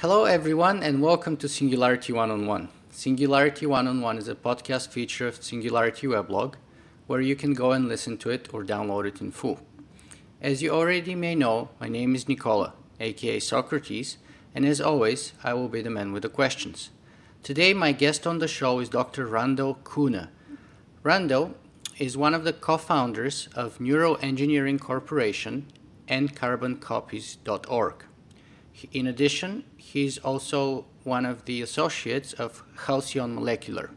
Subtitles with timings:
[0.00, 2.68] Hello, everyone, and welcome to Singularity One on One.
[2.88, 6.54] Singularity One on One is a podcast feature of Singularity Weblog,
[7.08, 9.58] where you can go and listen to it or download it in full.
[10.40, 14.18] As you already may know, my name is Nikola, aka Socrates,
[14.54, 16.90] and as always, I will be the man with the questions.
[17.42, 19.26] Today, my guest on the show is Dr.
[19.26, 20.28] Randal Koene.
[21.02, 21.56] Randal
[21.98, 25.66] is one of the co founders of Neuroengineering Corporation
[26.06, 28.04] and CarbonCopies.org.
[28.92, 33.90] In addition, he's also one of the associates of Halcyon Molecular.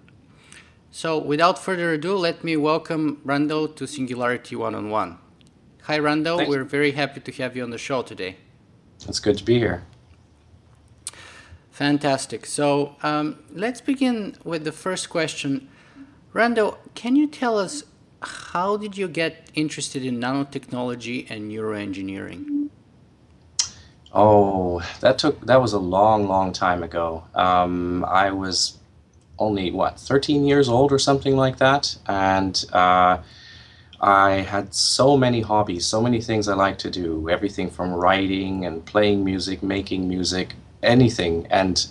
[0.91, 5.19] So, without further ado, let me welcome Randal to Singularity One on One.
[5.83, 6.37] Hi, Randal.
[6.37, 6.49] Thanks.
[6.49, 8.37] We're very happy to have you on the show today.
[9.07, 9.83] It's good to be here.
[11.71, 12.45] Fantastic.
[12.45, 15.69] So, um, let's begin with the first question.
[16.33, 17.83] Randal, can you tell us
[18.21, 22.50] how did you get interested in nanotechnology and neuroengineering?
[24.13, 27.23] Oh, that took that was a long, long time ago.
[27.33, 28.77] Um, I was
[29.39, 33.19] only what 13 years old or something like that, and uh,
[34.01, 37.29] I had so many hobbies, so many things I like to do.
[37.29, 41.47] Everything from writing and playing music, making music, anything.
[41.49, 41.85] And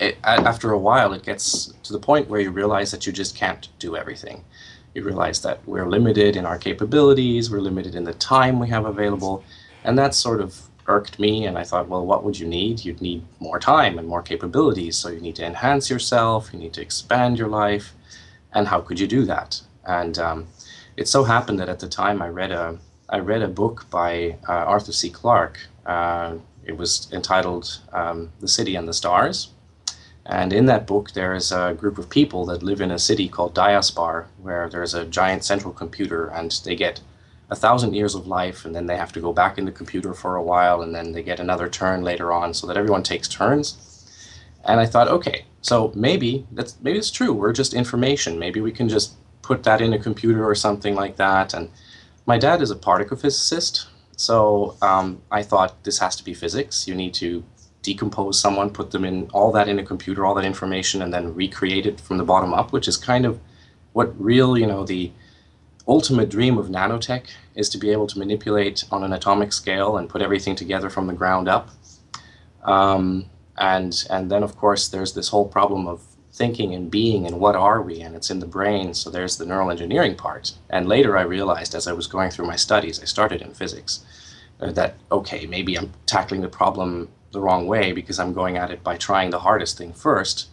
[0.00, 3.36] it, after a while, it gets to the point where you realize that you just
[3.36, 4.44] can't do everything.
[4.94, 8.84] You realize that we're limited in our capabilities, we're limited in the time we have
[8.84, 9.42] available,
[9.82, 11.46] and that's sort of irked me.
[11.46, 12.84] And I thought, well, what would you need?
[12.84, 14.96] You'd need more time and more capabilities.
[14.96, 17.94] So you need to enhance yourself, you need to expand your life,
[18.52, 19.60] and how could you do that?
[19.84, 20.46] And um,
[20.96, 24.36] it so happened that at the time I read a I read a book by
[24.48, 25.10] uh, Arthur C.
[25.10, 25.58] Clarke.
[25.84, 29.50] Uh, it was entitled um, "The City and the Stars,"
[30.24, 33.28] and in that book there is a group of people that live in a city
[33.28, 37.00] called Diaspar, where there's a giant central computer, and they get
[37.54, 40.12] a thousand years of life, and then they have to go back in the computer
[40.12, 43.28] for a while, and then they get another turn later on, so that everyone takes
[43.28, 43.66] turns.
[44.68, 47.32] And I thought, okay, so maybe that's maybe it's true.
[47.32, 48.38] We're just information.
[48.38, 49.08] Maybe we can just
[49.42, 51.54] put that in a computer or something like that.
[51.54, 51.70] And
[52.26, 55.06] my dad is a particle physicist, so um,
[55.38, 56.88] I thought this has to be physics.
[56.88, 57.44] You need to
[57.82, 61.34] decompose someone, put them in all that in a computer, all that information, and then
[61.34, 63.38] recreate it from the bottom up, which is kind of
[63.92, 65.12] what real, you know, the
[65.86, 70.08] ultimate dream of nanotech is to be able to manipulate on an atomic scale and
[70.08, 71.70] put everything together from the ground up.
[72.62, 76.02] Um, and and then of course there's this whole problem of
[76.32, 78.00] thinking and being and what are we?
[78.00, 80.52] And it's in the brain so there's the neural engineering part.
[80.70, 84.04] And later i realized as i was going through my studies i started in physics
[84.60, 88.70] uh, that okay maybe i'm tackling the problem the wrong way because i'm going at
[88.70, 90.48] it by trying the hardest thing first.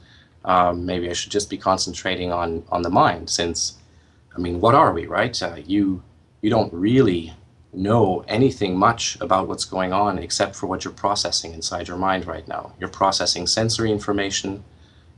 [0.46, 3.78] Um, maybe i should just be concentrating on on the mind since
[4.36, 6.04] i mean what are we right uh, you
[6.42, 7.34] you don't really
[7.74, 12.26] know anything much about what's going on except for what you're processing inside your mind
[12.26, 12.74] right now.
[12.80, 14.64] You're processing sensory information.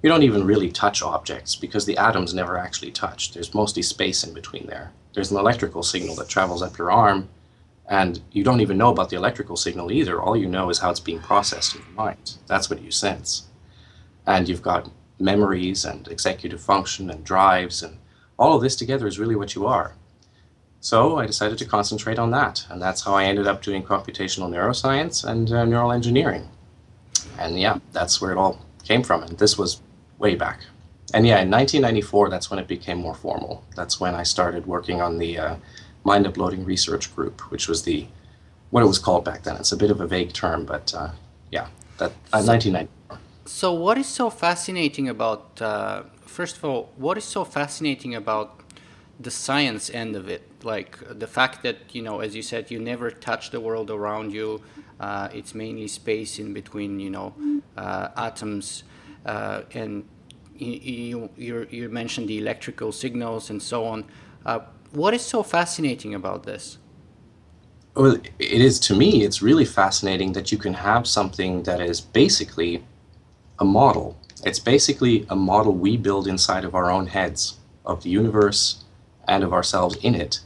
[0.02, 3.34] You don't even really touch objects because the atoms never actually touch.
[3.34, 4.92] There's mostly space in between there.
[5.14, 7.30] There's an electrical signal that travels up your arm,
[7.88, 10.22] and you don't even know about the electrical signal either.
[10.22, 12.38] All you know is how it's being processed in your mind.
[12.48, 13.44] That's what you sense.
[14.26, 17.98] And you've got memories and executive function and drives, and
[18.44, 19.96] all of this together is really what you are.
[20.82, 24.50] So I decided to concentrate on that, and that's how I ended up doing computational
[24.50, 26.50] neuroscience and uh, neural engineering.
[27.40, 29.80] And yeah, that's where it all came from, and this was
[30.20, 30.60] way back.
[31.14, 33.64] And yeah, in 1994, that's when it became more formal.
[33.78, 35.56] That's when I started working on the uh,
[36.04, 38.08] mind uploading research group, which was the
[38.72, 39.56] what it was called back then.
[39.56, 41.12] It's a bit of a vague term, but uh,
[41.50, 41.68] yeah,
[41.98, 43.20] that uh, 1994.
[43.46, 48.60] So, what is so fascinating about, uh, first of all, what is so fascinating about
[49.20, 50.44] the science end of it?
[50.64, 54.34] Like the fact that, you know, as you said, you never touch the world around
[54.34, 54.62] you,
[55.00, 57.34] uh, it's mainly space in between, you know,
[57.78, 58.84] uh, atoms,
[59.26, 60.06] uh, and
[60.58, 64.06] you, you, you mentioned the electrical signals and so on.
[64.46, 64.60] Uh,
[64.92, 66.78] what is so fascinating about this?
[67.96, 72.02] Well, it is to me, it's really fascinating that you can have something that is
[72.02, 72.84] basically
[73.60, 74.18] a model.
[74.46, 78.84] It's basically a model we build inside of our own heads of the universe
[79.26, 80.42] and of ourselves in it.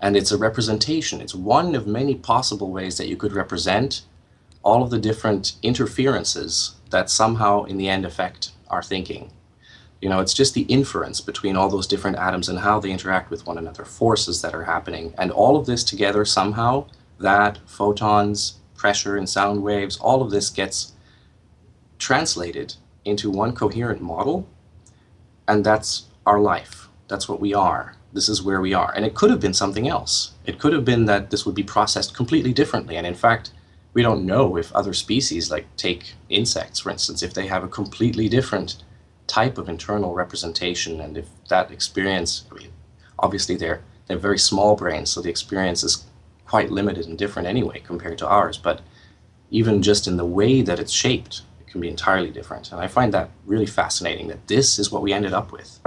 [0.00, 1.20] And it's a representation.
[1.20, 4.02] It's one of many possible ways that you could represent
[4.62, 9.30] all of the different interferences that somehow in the end affect our thinking.
[10.00, 13.30] You know, it's just the inference between all those different atoms and how they interact
[13.30, 15.14] with one another, forces that are happening.
[15.16, 16.86] And all of this together, somehow,
[17.18, 20.92] that, photons, pressure and sound waves, all of this gets
[21.98, 22.74] translated
[23.08, 24.46] into one coherent model.
[25.46, 26.88] And that's our life.
[27.08, 27.96] That's what we are.
[28.12, 28.92] This is where we are.
[28.94, 30.32] And it could have been something else.
[30.44, 32.96] It could have been that this would be processed completely differently.
[32.96, 33.50] And in fact,
[33.94, 37.68] we don't know if other species, like take insects, for instance, if they have a
[37.68, 38.82] completely different
[39.26, 42.72] type of internal representation, and if that experience, I mean,
[43.18, 46.06] obviously they're they're very small brains, so the experience is
[46.46, 48.56] quite limited and different anyway compared to ours.
[48.56, 48.80] But
[49.50, 52.72] even just in the way that it's shaped, can be entirely different.
[52.72, 55.80] And I find that really fascinating that this is what we ended up with,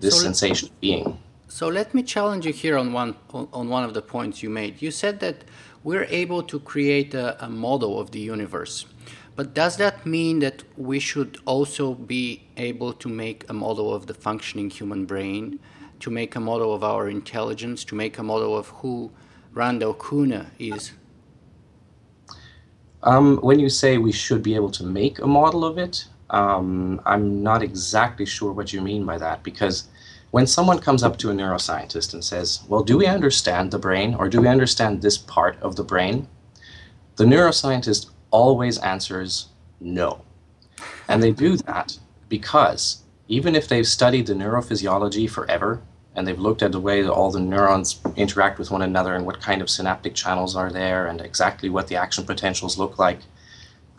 [0.00, 1.18] this so sensation of being.
[1.48, 4.50] So let me challenge you here on one on, on one of the points you
[4.50, 4.82] made.
[4.82, 5.44] You said that
[5.84, 8.86] we're able to create a, a model of the universe.
[9.36, 14.06] But does that mean that we should also be able to make a model of
[14.06, 15.60] the functioning human brain,
[16.00, 19.10] to make a model of our intelligence, to make a model of who
[19.52, 20.92] Randal Koene is?
[23.06, 27.00] Um, when you say we should be able to make a model of it, um,
[27.06, 29.86] I'm not exactly sure what you mean by that because
[30.32, 34.16] when someone comes up to a neuroscientist and says, Well, do we understand the brain
[34.16, 36.26] or do we understand this part of the brain?
[37.14, 39.50] The neuroscientist always answers
[39.80, 40.22] no.
[41.08, 41.96] And they do that
[42.28, 45.80] because even if they've studied the neurophysiology forever
[46.16, 49.26] and they've looked at the way that all the neurons interact with one another and
[49.26, 53.20] what kind of synaptic channels are there and exactly what the action potentials look like,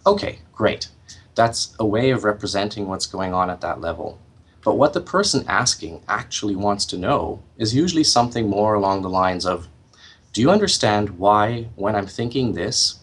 [0.05, 0.89] okay, great.
[1.35, 4.19] That's a way of representing what's going on at that level.
[4.63, 9.09] But what the person asking actually wants to know is usually something more along the
[9.09, 9.67] lines of
[10.33, 12.99] Do you understand why, when I'm thinking this,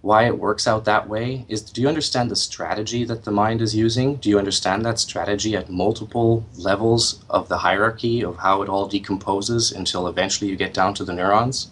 [0.00, 1.44] why it works out that way?
[1.48, 4.16] Is do you understand the strategy that the mind is using?
[4.16, 8.86] Do you understand that strategy at multiple levels of the hierarchy of how it all
[8.86, 11.70] decomposes until eventually you get down to the neurons?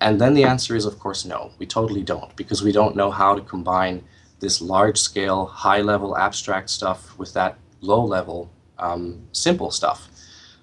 [0.00, 1.52] And then the answer is, of course, no.
[1.58, 4.04] We totally don't, because we don't know how to combine
[4.40, 10.08] this large scale, high level abstract stuff with that low level, um, simple stuff.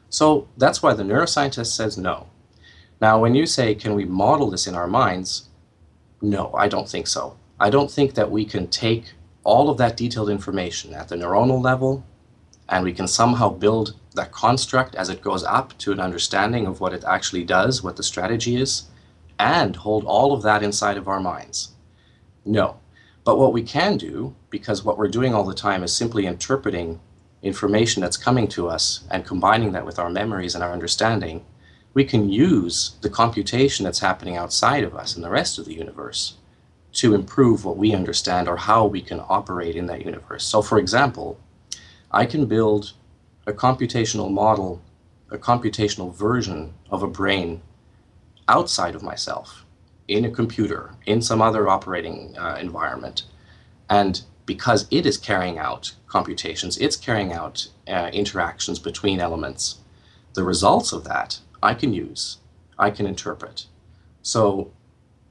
[0.10, 2.27] So that's why the neuroscientist says no.
[3.01, 5.50] Now, when you say, can we model this in our minds?
[6.25, 7.38] No, I don't think so.
[7.60, 9.13] I don't think that we can take
[9.44, 12.04] all of that detailed information at the neuronal level
[12.68, 16.80] and we can somehow build that construct as it goes up to an understanding of
[16.80, 18.86] what it actually does, what the strategy is,
[19.38, 21.74] and hold all of that inside of our minds.
[22.44, 22.80] No.
[23.24, 27.00] But what we can do, because what we're doing all the time is simply interpreting
[27.44, 31.45] information that's coming to us and combining that with our memories and our understanding,
[31.95, 35.74] we can use the computation that's happening outside of us and the rest of the
[35.74, 36.36] universe
[36.92, 40.45] to improve what we understand or how we can operate in that universe.
[40.45, 41.39] So, for example,
[42.12, 42.94] I can build
[43.47, 44.81] a computational model,
[45.31, 47.62] a computational version of a brain
[48.48, 49.65] outside of myself
[50.07, 53.24] in a computer, in some other operating uh, environment.
[53.89, 59.80] And because it is carrying out computations, it's carrying out uh, interactions between elements.
[60.33, 62.37] The results of that I can use,
[62.77, 63.65] I can interpret.
[64.21, 64.71] So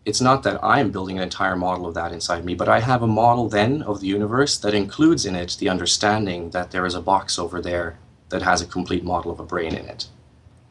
[0.04, 3.02] it's not that I'm building an entire model of that inside me, but I have
[3.02, 6.94] a model then of the universe that includes in it the understanding that there is
[6.94, 7.98] a box over there
[8.28, 10.08] that has a complete model of a brain in it.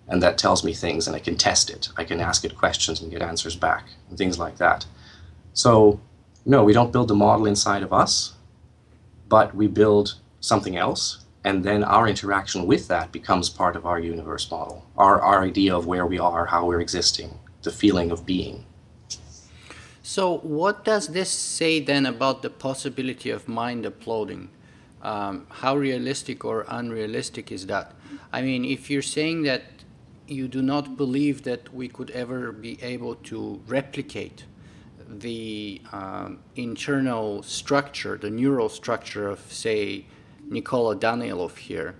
[0.07, 1.89] And that tells me things, and I can test it.
[1.97, 4.85] I can ask it questions and get answers back, and things like that.
[5.53, 6.00] So
[6.45, 8.33] no, we don't build the model inside of us,
[9.29, 14.00] but we build something else, and then our interaction with that becomes part of our
[14.00, 18.25] universe model, our, our idea of where we are, how we're existing, the feeling of
[18.25, 18.66] being.
[20.01, 24.50] So, what does this say then about the possibility of mind uploading?
[25.01, 27.94] Um, how realistic or unrealistic is that?
[28.32, 29.63] I mean, if you're saying that
[30.27, 34.46] you do not believe that we could ever be able to replicate
[35.08, 40.06] the um, internal structure, the neural structure of, say,
[40.53, 41.95] Nikola Danilov here,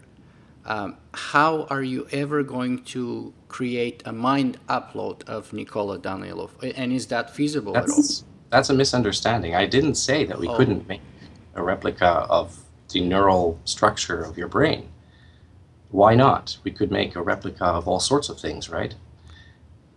[0.66, 6.52] um, how are you ever going to create a mind upload of Nikola Danilov?
[6.78, 8.30] And is that feasible that's, at all?
[8.50, 9.56] That's a misunderstanding.
[9.56, 10.56] I didn't say that we oh.
[10.56, 11.02] couldn't make
[11.56, 12.58] a replica of
[12.90, 14.88] the neural structure of your brain.
[15.90, 16.58] Why not?
[16.64, 18.96] We could make a replica of all sorts of things, right?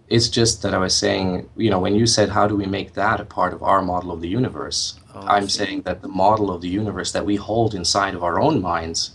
[0.09, 2.95] It's just that I was saying, you know, when you said, how do we make
[2.95, 5.01] that a part of our model of the universe?
[5.15, 8.41] Oh, I'm saying that the model of the universe that we hold inside of our
[8.41, 9.13] own minds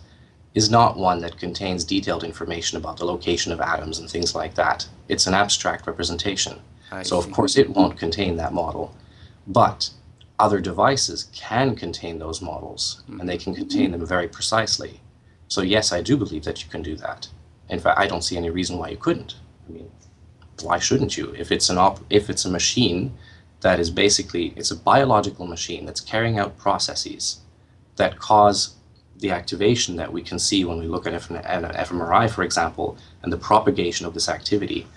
[0.54, 4.54] is not one that contains detailed information about the location of atoms and things like
[4.56, 4.86] that.
[5.08, 6.60] It's an abstract representation.
[6.92, 7.28] I so, see.
[7.28, 8.94] of course, it won't contain that model.
[9.48, 9.92] But
[10.40, 13.22] other devices can contain those models, mm-hmm.
[13.22, 15.00] and they can contain them very precisely.
[15.48, 17.30] So, yes, I do believe that you can do that.
[17.70, 19.36] In fact, I don't see any reason why you couldn't.
[19.68, 19.90] I mean,
[20.64, 21.34] why shouldn't you?
[21.38, 23.18] If it's an op- if it's a machine
[23.62, 27.42] that is basically it's a biological machine that's carrying out processes
[27.96, 28.76] that cause
[29.20, 33.32] the activation that we can see when we look at an fMRI, for example, and
[33.32, 34.88] the propagation of this activity.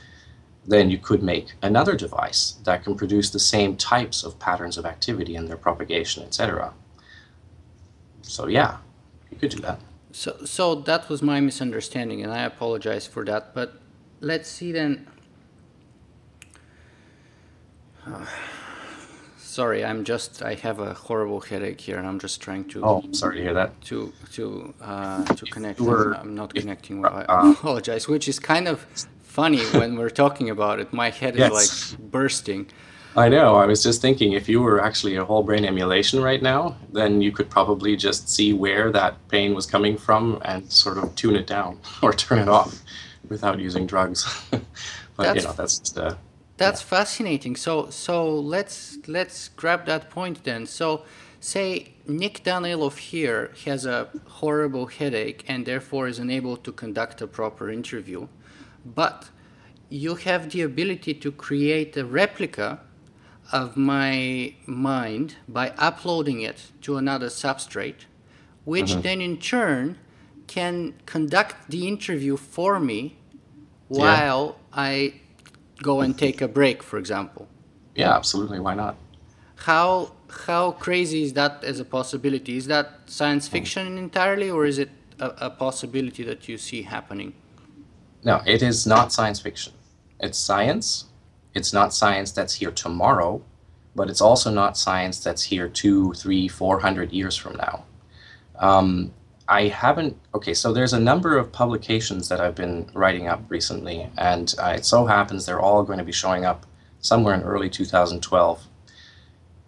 [0.66, 4.86] then you could make another device that can produce the same types of patterns of
[4.86, 6.72] activity and their propagation, etc.
[8.22, 8.78] So yeah,
[9.30, 9.78] you could do that.
[10.12, 13.54] So, so that was my misunderstanding, and I apologize for that.
[13.54, 13.80] But
[14.20, 15.06] let's see then.
[18.06, 18.24] Uh,
[19.36, 22.84] sorry, I'm just I have a horrible headache here, and I'm just trying to.
[22.84, 23.80] Oh, sorry to hear that.
[23.82, 25.80] To to uh, to connect.
[25.80, 27.04] were- I'm not connecting.
[27.04, 28.86] uh, I apologize, which is kind of
[29.22, 30.92] funny when we're talking about it.
[30.92, 32.66] My head is like bursting.
[33.16, 33.54] I know.
[33.54, 37.22] I was just thinking if you were actually a whole brain emulation right now, then
[37.22, 41.36] you could probably just see where that pain was coming from and sort of tune
[41.36, 42.82] it down or turn it off
[43.28, 44.26] without using drugs.
[44.50, 44.62] but
[45.16, 46.16] That's- you know, that's just uh,
[46.56, 47.56] That's fascinating.
[47.56, 50.66] So so let's let's grab that point then.
[50.66, 51.04] So
[51.40, 54.08] say Nick Danilov here has a
[54.40, 58.28] horrible headache and therefore is unable to conduct a proper interview,
[58.84, 59.30] but
[59.88, 62.80] you have the ability to create a replica
[63.52, 68.06] of my mind by uploading it to another substrate,
[68.64, 69.00] which mm-hmm.
[69.02, 69.98] then in turn
[70.46, 73.16] can conduct the interview for me
[73.88, 75.20] while I
[75.82, 77.48] go and take a break, for example.
[77.94, 78.60] yeah, absolutely.
[78.60, 78.96] Why not?
[79.56, 80.12] How
[80.46, 82.56] how crazy is that as a possibility?
[82.56, 84.90] Is that science fiction entirely, or is it
[85.20, 87.34] a, a possibility that you see happening?
[88.24, 89.72] No, it is not science fiction.
[90.20, 91.06] It's science.
[91.54, 93.42] It's not science that's here tomorrow,
[93.94, 97.84] but it's also not science that's here two, three, four hundred years from now.
[98.58, 99.12] Um,
[99.54, 100.16] I haven't.
[100.34, 104.74] Okay, so there's a number of publications that I've been writing up recently, and uh,
[104.78, 106.66] it so happens they're all going to be showing up
[107.00, 108.64] somewhere in early 2012.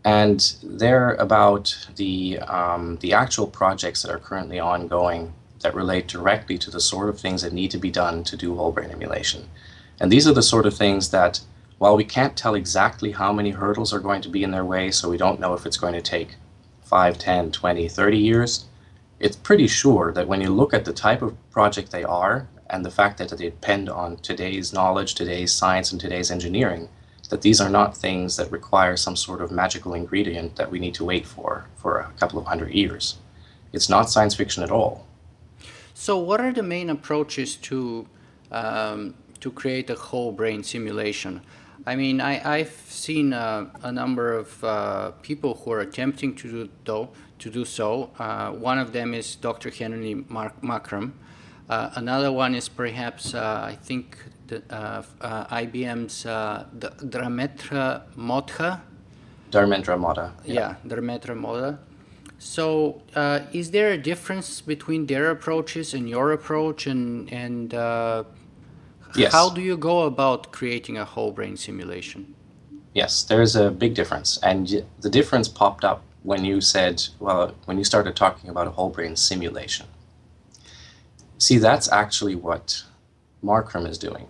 [0.05, 6.59] And they're about the um, the actual projects that are currently ongoing that relate directly
[6.59, 9.49] to the sort of things that need to be done to do whole brain emulation.
[10.00, 11.40] And these are the sort of things that,
[11.78, 14.90] while we can't tell exactly how many hurdles are going to be in their way,
[14.90, 16.35] so we don't know if it's going to take
[16.83, 18.64] 5, 10, 20, 30 years,
[19.18, 22.85] it's pretty sure that when you look at the type of project they are and
[22.85, 26.88] the fact that they depend on today's knowledge, today's science, and today's engineering,
[27.30, 30.94] that these are not things that require some sort of magical ingredient that we need
[30.94, 33.16] to wait for for a couple of hundred years.
[33.73, 35.06] It's not science fiction at all.
[35.94, 38.06] So, what are the main approaches to
[38.52, 41.40] um, to create a whole brain simulation?
[41.87, 46.50] I mean, I, I've seen uh, a number of uh, people who are attempting to
[46.50, 48.11] do though to do so.
[48.19, 49.71] Uh, one of them is Dr.
[49.71, 51.12] Henry Mark Markram.
[51.69, 54.16] Uh, another one is perhaps uh, I think
[54.47, 58.81] the, uh, uh, IBM's uh, D- Drametra Modha.
[59.50, 60.33] Dharmendra Modha.
[60.45, 61.78] Yeah, Dharmetra Moda.
[62.38, 68.25] So, uh, is there a difference between their approaches and your approach, and and uh,
[69.16, 69.33] Yes.
[69.33, 72.35] how do you go about creating a whole brain simulation?
[72.93, 74.38] Yes, there's a big difference.
[74.43, 78.73] And the difference popped up when you said, well, when you started talking about a
[78.73, 79.87] whole brain simulation.
[81.38, 82.83] See, that's actually what
[83.45, 84.26] Markram is doing.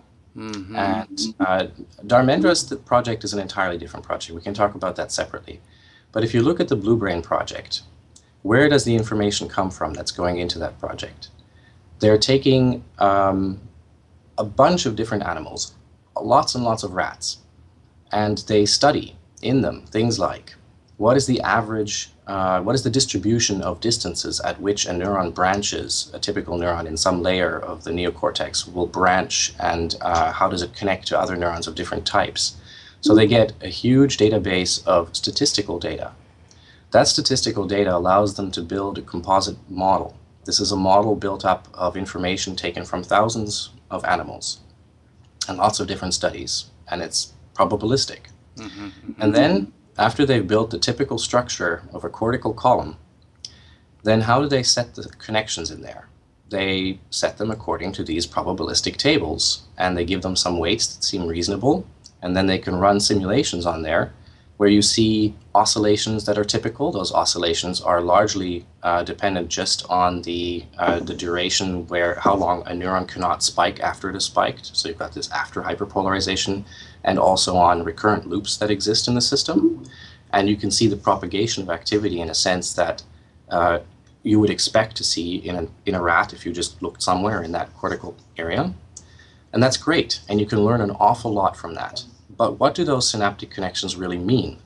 [0.75, 1.67] And uh,
[2.05, 4.35] Dharmendra's project is an entirely different project.
[4.35, 5.59] We can talk about that separately.
[6.11, 7.81] But if you look at the Blue Brain project,
[8.43, 11.29] where does the information come from that's going into that project?
[11.97, 13.59] They're taking um,
[14.37, 15.73] a bunch of different animals,
[16.21, 17.39] lots and lots of rats,
[18.11, 20.53] and they study in them things like
[20.97, 25.33] what is the average, uh, what is the distribution of distances at which a neuron
[25.33, 30.49] branches, a typical neuron in some layer of the neocortex will branch, and uh, how
[30.49, 32.57] does it connect to other neurons of different types.
[33.01, 36.11] So they get a huge database of statistical data.
[36.91, 40.17] That statistical data allows them to build a composite model.
[40.45, 44.61] This is a model built up of information taken from thousands of animals
[45.47, 48.21] and lots of different studies, and it's probabilistic.
[49.19, 52.97] And then, after they've built the typical structure of a cortical column,
[54.03, 56.07] then how do they set the connections in there?
[56.49, 61.03] They set them according to these probabilistic tables, and they give them some weights that
[61.03, 61.85] seem reasonable,
[62.21, 64.13] and then they can run simulations on there
[64.57, 66.91] where you see oscillations that are typical.
[66.91, 72.63] Those oscillations are largely uh, dependent just on the uh, the duration where how long
[72.65, 74.75] a neuron cannot spike after it is spiked.
[74.75, 76.65] So you've got this after hyperpolarization,
[77.03, 79.83] and also on recurrent loops that exist in the system.
[80.33, 83.03] And you can see the propagation of activity in a sense that
[83.49, 83.79] uh,
[84.23, 87.41] you would expect to see in a, in a rat if you just looked somewhere
[87.41, 88.73] in that cortical area.
[89.53, 92.03] And that's great, and you can learn an awful lot from that.
[92.37, 94.59] But what do those synaptic connections really mean?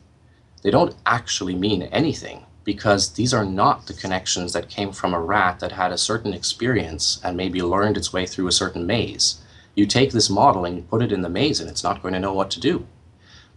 [0.61, 5.19] They don't actually mean anything because these are not the connections that came from a
[5.19, 9.41] rat that had a certain experience and maybe learned its way through a certain maze.
[9.73, 12.13] You take this model and you put it in the maze, and it's not going
[12.13, 12.85] to know what to do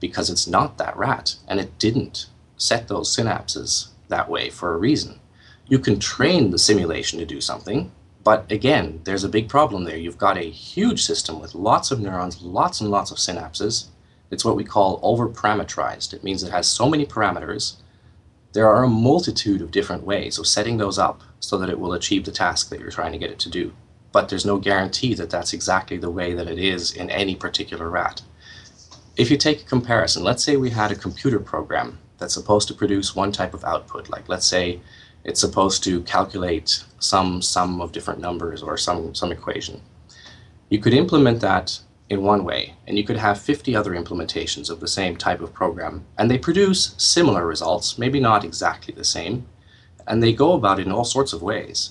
[0.00, 4.78] because it's not that rat, and it didn't set those synapses that way for a
[4.78, 5.18] reason.
[5.66, 7.90] You can train the simulation to do something,
[8.23, 9.97] but again, there's a big problem there.
[9.97, 13.87] You've got a huge system with lots of neurons, lots and lots of synapses.
[14.31, 16.12] It's what we call over-parameterized.
[16.12, 17.76] It means it has so many parameters.
[18.52, 21.93] There are a multitude of different ways of setting those up so that it will
[21.93, 23.73] achieve the task that you're trying to get it to do.
[24.12, 27.90] But there's no guarantee that that's exactly the way that it is in any particular
[27.90, 28.23] rat.
[29.16, 32.75] If you take a comparison, let's say we had a computer program that's supposed to
[32.75, 34.81] produce one type of output, like let's say
[35.25, 39.81] it's supposed to calculate some sum of different numbers or some, some equation.
[40.69, 41.81] You could implement that
[42.11, 45.55] in one way, and you could have 50 other implementations of the same type of
[45.55, 49.47] program, and they produce similar results, maybe not exactly the same,
[50.07, 51.91] and they go about it in all sorts of ways.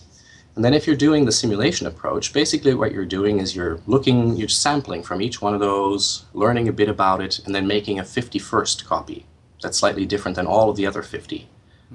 [0.55, 4.36] And then if you're doing the simulation approach, basically what you're doing is you're looking,
[4.36, 7.98] you're sampling from each one of those, learning a bit about it, and then making
[7.98, 9.25] a 51st copy
[9.62, 11.50] that's slightly different than all of the other 50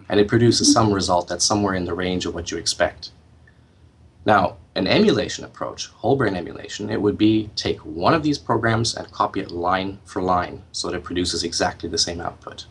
[0.08, 3.10] and it produces some result that's somewhere in the range of what you expect.
[4.28, 8.94] Now, an emulation approach, whole brain emulation, it would be take one of these programs
[8.94, 12.66] and copy it line for line so that it produces exactly the same output.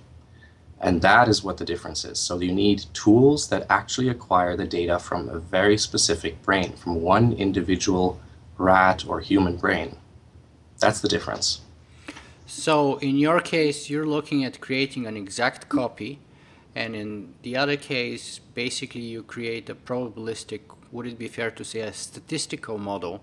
[0.80, 2.20] And that is what the difference is.
[2.20, 7.02] So you need tools that actually acquire the data from a very specific brain, from
[7.02, 8.20] one individual
[8.60, 9.98] rat or human brain.
[10.78, 11.62] That's the difference.
[12.46, 16.20] So in your case, you're looking at creating an exact copy
[16.78, 20.62] and in the other case, basically you create a probabilistic,
[20.92, 23.22] would it be fair to say a statistical model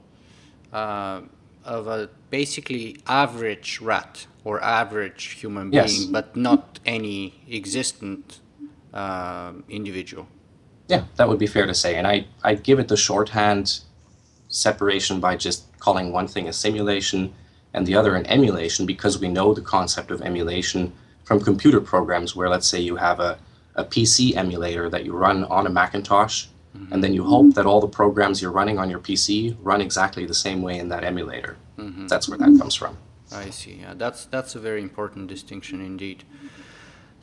[0.72, 1.22] uh,
[1.64, 6.04] of a basically average rat or average human being, yes.
[6.04, 8.40] but not any existent
[8.92, 10.26] uh, individual?
[10.88, 11.96] Yeah, that would be fair to say.
[11.96, 13.80] And I, I give it the shorthand
[14.48, 17.32] separation by just calling one thing a simulation
[17.72, 20.92] and the other an emulation because we know the concept of emulation
[21.24, 23.38] from computer programs where let's say you have a,
[23.74, 26.92] a PC emulator that you run on a Macintosh mm-hmm.
[26.92, 30.26] and then you hope that all the programs you're running on your PC run exactly
[30.26, 31.56] the same way in that emulator.
[31.78, 32.06] Mm-hmm.
[32.06, 32.96] That's where that comes from.
[33.32, 33.78] I see.
[33.80, 36.24] Yeah, that's that's a very important distinction indeed.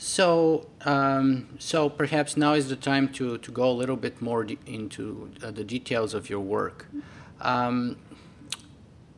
[0.03, 4.43] So, um, so perhaps now is the time to, to go a little bit more
[4.43, 6.87] de- into uh, the details of your work.
[7.39, 7.97] Um,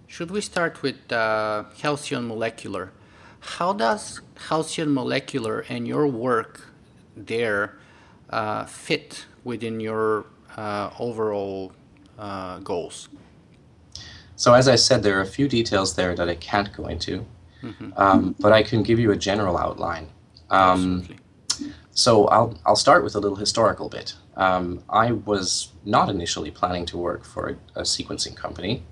[0.07, 2.91] should we start with uh, Halcyon Molecular?
[3.39, 4.19] How does
[4.49, 6.67] Halcyon Molecular and your work
[7.15, 7.77] there
[8.33, 10.25] uh, fit within your
[10.57, 11.71] uh, overall
[12.17, 13.09] uh, goals?
[14.35, 17.25] So, as I said, there are a few details there that I can't go into,
[17.61, 17.91] mm-hmm.
[17.95, 20.07] um, but I can give you a general outline.
[20.49, 21.07] Um,
[21.91, 24.15] so, I'll, I'll start with a little historical bit.
[24.35, 28.83] Um, I was not initially planning to work for a, a sequencing company.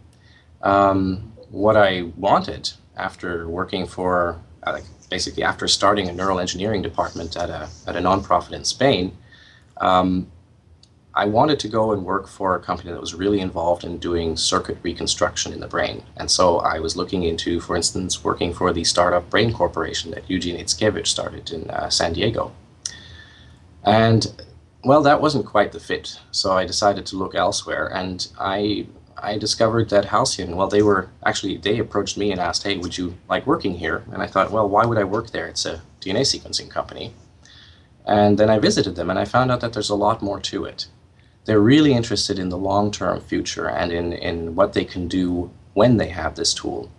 [0.61, 7.35] Um, what I wanted after working for, uh, basically after starting a neural engineering department
[7.35, 9.17] at a, at a nonprofit in Spain,
[9.81, 10.31] um,
[11.13, 14.37] I wanted to go and work for a company that was really involved in doing
[14.37, 16.03] circuit reconstruction in the brain.
[16.15, 20.29] And so I was looking into, for instance, working for the startup Brain Corporation that
[20.29, 22.53] Eugene Izhikevich started in uh, San Diego.
[23.83, 24.41] And
[24.85, 26.17] well, that wasn't quite the fit.
[26.31, 27.87] So I decided to look elsewhere.
[27.87, 32.63] And I I discovered that Halcyon, well, they were actually, they approached me and asked,
[32.63, 34.03] hey, would you like working here?
[34.11, 35.47] And I thought, well, why would I work there?
[35.47, 37.13] It's a DNA sequencing company.
[38.05, 40.65] And then I visited them and I found out that there's a lot more to
[40.65, 40.87] it.
[41.45, 45.51] They're really interested in the long term future and in, in what they can do
[45.73, 46.91] when they have this tool.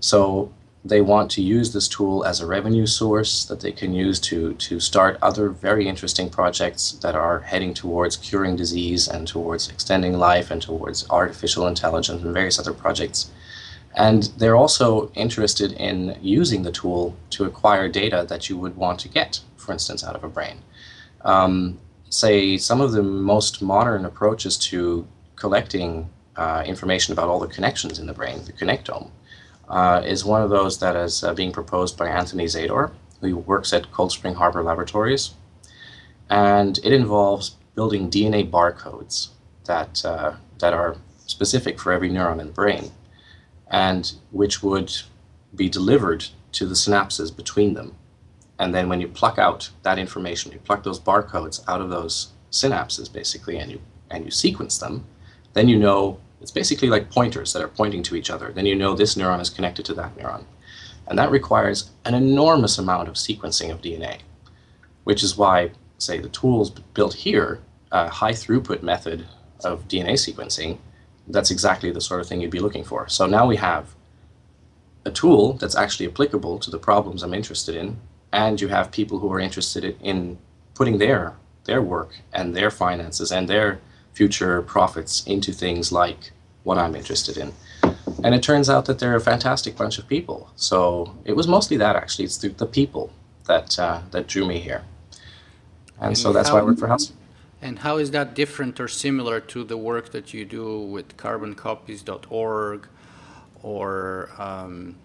[0.00, 0.52] So
[0.84, 4.54] they want to use this tool as a revenue source that they can use to,
[4.54, 10.14] to start other very interesting projects that are heading towards curing disease and towards extending
[10.14, 13.30] life and towards artificial intelligence and various other projects.
[13.94, 19.00] And they're also interested in using the tool to acquire data that you would want
[19.00, 20.58] to get, for instance, out of a brain.
[21.22, 27.46] Um, say some of the most modern approaches to collecting uh, information about all the
[27.46, 29.10] connections in the brain, the connectome,
[29.68, 33.72] uh, is one of those that is uh, being proposed by Anthony Zador, who works
[33.72, 35.34] at Cold Spring Harbor Laboratories.
[36.28, 39.28] And it involves building DNA barcodes
[39.66, 40.96] that, uh, that are
[41.26, 42.90] specific for every neuron in the brain,
[43.68, 44.92] and which would
[45.54, 47.94] be delivered to the synapses between them.
[48.60, 52.28] And then when you pluck out that information, you pluck those barcodes out of those
[52.52, 55.06] synapses basically, and you, and you sequence them,
[55.54, 58.52] then you know it's basically like pointers that are pointing to each other.
[58.52, 60.44] Then you know this neuron is connected to that neuron.
[61.06, 64.18] And that requires an enormous amount of sequencing of DNA,
[65.04, 69.26] which is why, say, the tools built here, a high throughput method
[69.64, 70.78] of DNA sequencing,
[71.28, 73.08] that's exactly the sort of thing you'd be looking for.
[73.08, 73.94] So now we have
[75.06, 77.98] a tool that's actually applicable to the problems I'm interested in,
[78.32, 80.38] and you have people who are interested in
[80.74, 83.80] putting their their work and their finances and their
[84.12, 87.52] future profits into things like what I'm interested in.
[88.24, 90.50] And it turns out that they're a fantastic bunch of people.
[90.56, 92.24] So it was mostly that actually.
[92.26, 93.12] It's the, the people
[93.46, 94.82] that uh, that drew me here,
[95.98, 97.12] and, and so that's how, why I work for House.
[97.62, 102.88] And how is that different or similar to the work that you do with carboncopies.org
[103.62, 104.96] or um,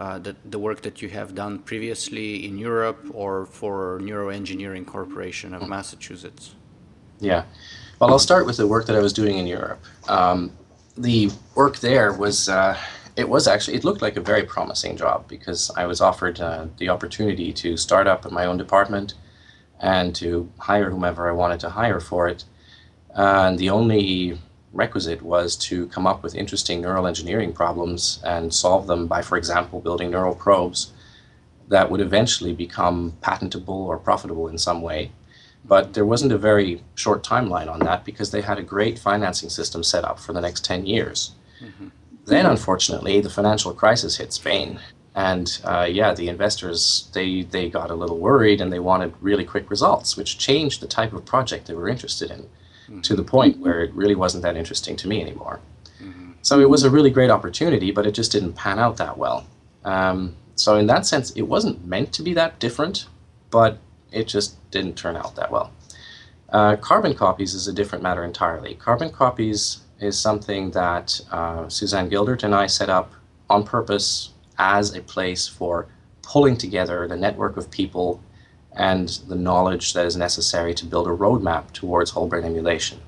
[0.00, 5.68] the, the work that you have done previously in Europe or for Neuroengineering Corporation of
[5.68, 6.54] Massachusetts?
[7.18, 7.44] Yeah.
[7.98, 9.84] Well, I'll start with the work that I was doing in Europe.
[10.08, 10.52] Um,
[10.96, 12.78] the work there was, uh,
[13.16, 16.66] it was actually, it looked like a very promising job because I was offered uh,
[16.78, 19.14] the opportunity to start up in my own department
[19.80, 22.44] and to hire whomever I wanted to hire for it.
[23.14, 24.38] And the only
[24.72, 29.36] requisite was to come up with interesting neural engineering problems and solve them by, for
[29.36, 30.92] example, building neural probes
[31.68, 35.12] that would eventually become patentable or profitable in some way.
[35.64, 39.50] But there wasn't a very short timeline on that because they had a great financing
[39.50, 41.32] system set up for the next 10 years.
[41.62, 41.88] Mm-hmm.
[42.26, 44.80] Then, unfortunately, the financial crisis hit Spain
[45.14, 49.44] and uh, yeah, the investors they they got a little worried and they wanted really
[49.44, 52.48] quick results, which changed the type of project they were interested in
[52.90, 53.00] mm-hmm.
[53.02, 55.60] to the point where it really wasn't that interesting to me anymore.
[56.02, 56.32] Mm-hmm.
[56.42, 59.46] So it was a really great opportunity, but it just didn't pan out that well.
[59.84, 63.06] Um, so in that sense, it wasn't meant to be that different,
[63.50, 63.78] but
[64.12, 65.72] it just didn't turn out that well.
[66.50, 68.74] Uh, carbon copies is a different matter entirely.
[68.74, 73.12] Carbon copies is something that uh, Suzanne Gildert and I set up
[73.48, 75.86] on purpose as a place for
[76.22, 78.22] pulling together the network of people
[78.80, 82.98] and the knowledge that is necessary to build a roadmap towards whole brain emulation.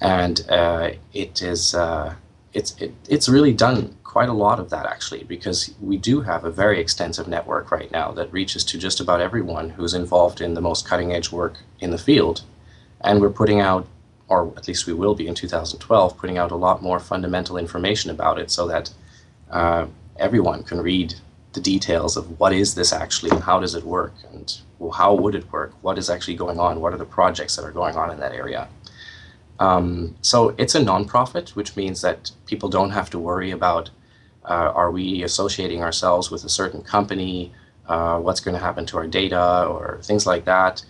[0.00, 2.14] And uh, it is uh,
[2.52, 6.44] it's it, it's really done quite a lot of that actually because we do have
[6.44, 10.54] a very extensive network right now that reaches to just about everyone who's involved in
[10.54, 12.42] the most cutting edge work in the field,
[13.00, 13.84] and we're putting out
[14.28, 18.10] or at least we will be in 2012, putting out a lot more fundamental information
[18.10, 18.92] about it so that
[19.50, 19.86] uh,
[20.18, 21.14] everyone can read
[21.54, 24.60] the details of what is this actually and how does it work and
[24.94, 25.72] how would it work?
[25.82, 26.80] What is actually going on?
[26.80, 28.68] What are the projects that are going on in that area?
[29.58, 33.90] Um, so it's a nonprofit which means that people don't have to worry about
[34.44, 37.52] uh, are we associating ourselves with a certain company?
[37.86, 40.84] Uh, what's going to happen to our data or things like that?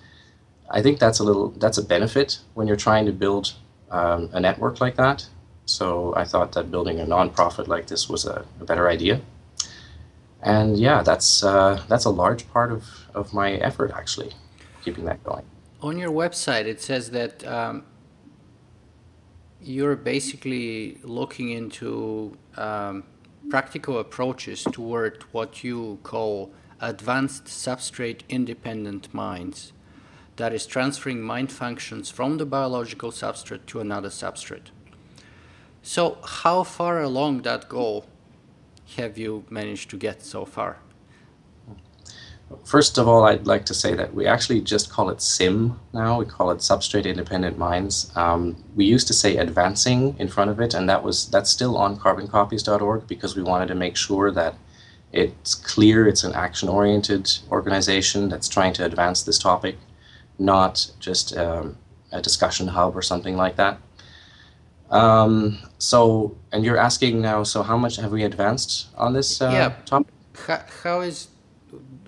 [0.70, 3.54] I think that's a little that's a benefit when you're trying to build
[3.90, 5.26] um, a network like that.
[5.64, 9.20] So I thought that building a nonprofit like this was a, a better idea.
[10.42, 12.84] And yeah, that's uh, that's a large part of,
[13.18, 14.32] of my effort actually,
[14.82, 15.44] keeping that going.
[15.80, 17.84] On your website, it says that um,
[19.60, 23.04] you're basically looking into um,
[23.48, 29.72] practical approaches toward what you call advanced substrate independent minds
[30.36, 34.70] that is transferring mind functions from the biological substrate to another substrate.
[35.82, 38.06] So, how far along that goal
[38.96, 40.78] have you managed to get so far?
[42.64, 46.18] First of all, I'd like to say that we actually just call it SIM now.
[46.18, 48.10] We call it Substrate Independent Minds.
[48.16, 51.76] Um, we used to say advancing in front of it, and that was that's still
[51.76, 54.54] on carboncopies.org because we wanted to make sure that
[55.12, 59.76] it's clear it's an action-oriented organization that's trying to advance this topic,
[60.38, 61.76] not just um,
[62.12, 63.78] a discussion hub or something like that.
[64.90, 69.50] Um, so, and you're asking now, so how much have we advanced on this uh,
[69.52, 69.74] yeah.
[69.84, 70.12] topic?
[70.46, 71.28] How, how is,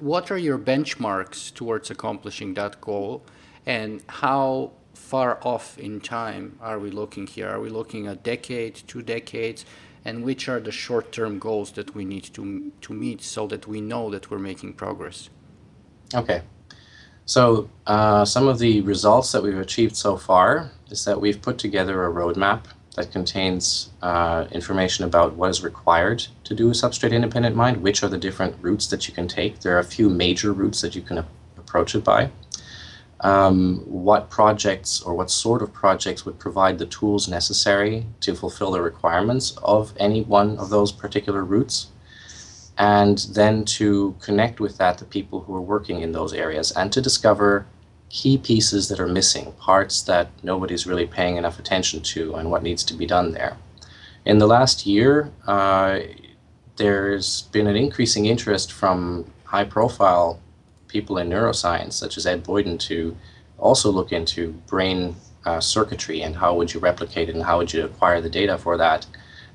[0.01, 3.23] what are your benchmarks towards accomplishing that goal?
[3.67, 7.49] And how far off in time are we looking here?
[7.49, 9.65] Are we looking a decade, two decades?
[10.05, 13.67] And which are the short term goals that we need to, to meet so that
[13.67, 15.29] we know that we're making progress?
[16.15, 16.43] Okay.
[17.27, 21.59] So, uh, some of the results that we've achieved so far is that we've put
[21.59, 22.63] together a roadmap
[23.01, 28.03] that contains uh, information about what is required to do a substrate independent mind, which
[28.03, 29.61] are the different routes that you can take.
[29.61, 31.25] There are a few major routes that you can
[31.57, 32.31] approach it by.
[33.21, 38.71] Um, what projects or what sort of projects would provide the tools necessary to fulfill
[38.71, 41.89] the requirements of any one of those particular routes
[42.79, 46.91] and then to connect with that the people who are working in those areas and
[46.93, 47.67] to discover
[48.11, 52.62] key pieces that are missing, parts that nobody's really paying enough attention to, and what
[52.62, 53.57] needs to be done there.
[54.25, 56.01] In the last year, uh,
[56.77, 60.40] there's been an increasing interest from high profile
[60.88, 63.16] people in neuroscience, such as Ed Boyden, to
[63.59, 67.73] also look into brain uh, circuitry and how would you replicate it and how would
[67.73, 69.07] you acquire the data for that.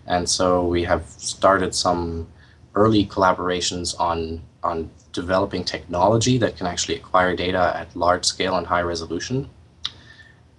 [0.07, 2.27] And so we have started some
[2.73, 8.67] early collaborations on on developing technology that can actually acquire data at large scale and
[8.67, 9.49] high resolution.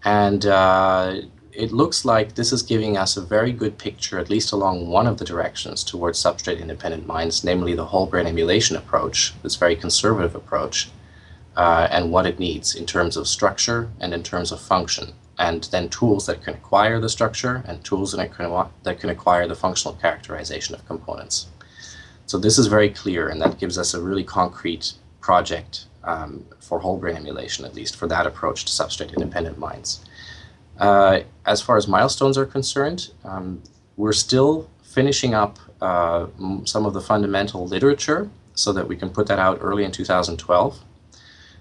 [0.05, 1.21] And uh,
[1.53, 5.07] it looks like this is giving us a very good picture, at least along one
[5.07, 9.77] of the directions towards substrate independent minds, namely the whole brain emulation approach, this very
[9.77, 10.91] conservative approach,
[11.57, 15.15] uh, and what it needs in terms of structure and in terms of function.
[15.39, 19.47] And then tools that can acquire the structure and tools that can, that can acquire
[19.47, 21.47] the functional characterization of components.
[22.27, 26.81] So this is very clear, and that gives us a really concrete project um, for
[26.81, 30.05] whole brain emulation, at least for that approach to substrate independent minds.
[30.79, 33.63] Uh, as far as milestones are concerned, um,
[33.97, 36.27] we're still finishing up uh,
[36.65, 40.79] some of the fundamental literature so that we can put that out early in 2012.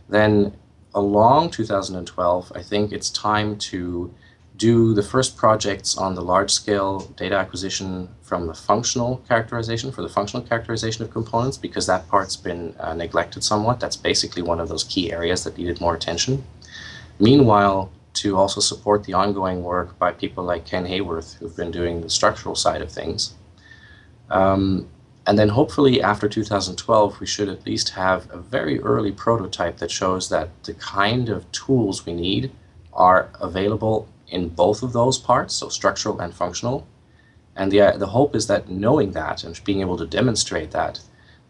[0.09, 0.53] Then,
[0.93, 4.13] along 2012, I think it's time to
[4.57, 10.01] do the first projects on the large scale data acquisition from the functional characterization, for
[10.01, 13.79] the functional characterization of components, because that part's been uh, neglected somewhat.
[13.79, 16.43] That's basically one of those key areas that needed more attention.
[17.19, 22.01] Meanwhile, to also support the ongoing work by people like Ken Hayworth, who've been doing
[22.01, 23.33] the structural side of things.
[24.29, 24.87] Um,
[25.27, 29.91] and then hopefully after 2012, we should at least have a very early prototype that
[29.91, 32.51] shows that the kind of tools we need
[32.93, 36.87] are available in both of those parts, so structural and functional.
[37.55, 40.99] And the, the hope is that knowing that and being able to demonstrate that,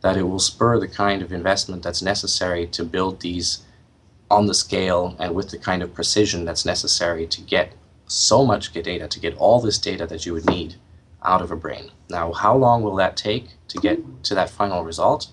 [0.01, 3.63] that it will spur the kind of investment that's necessary to build these
[4.29, 7.73] on the scale and with the kind of precision that's necessary to get
[8.07, 10.75] so much data, to get all this data that you would need
[11.23, 11.91] out of a brain.
[12.09, 15.31] Now, how long will that take to get to that final result?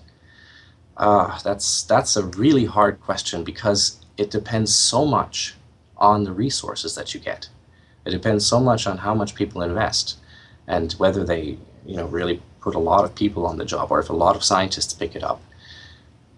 [0.97, 5.55] Uh, that's that's a really hard question because it depends so much
[5.97, 7.49] on the resources that you get.
[8.05, 10.17] It depends so much on how much people invest
[10.67, 13.99] and whether they, you know, really put a lot of people on the job or
[13.99, 15.41] if a lot of scientists pick it up.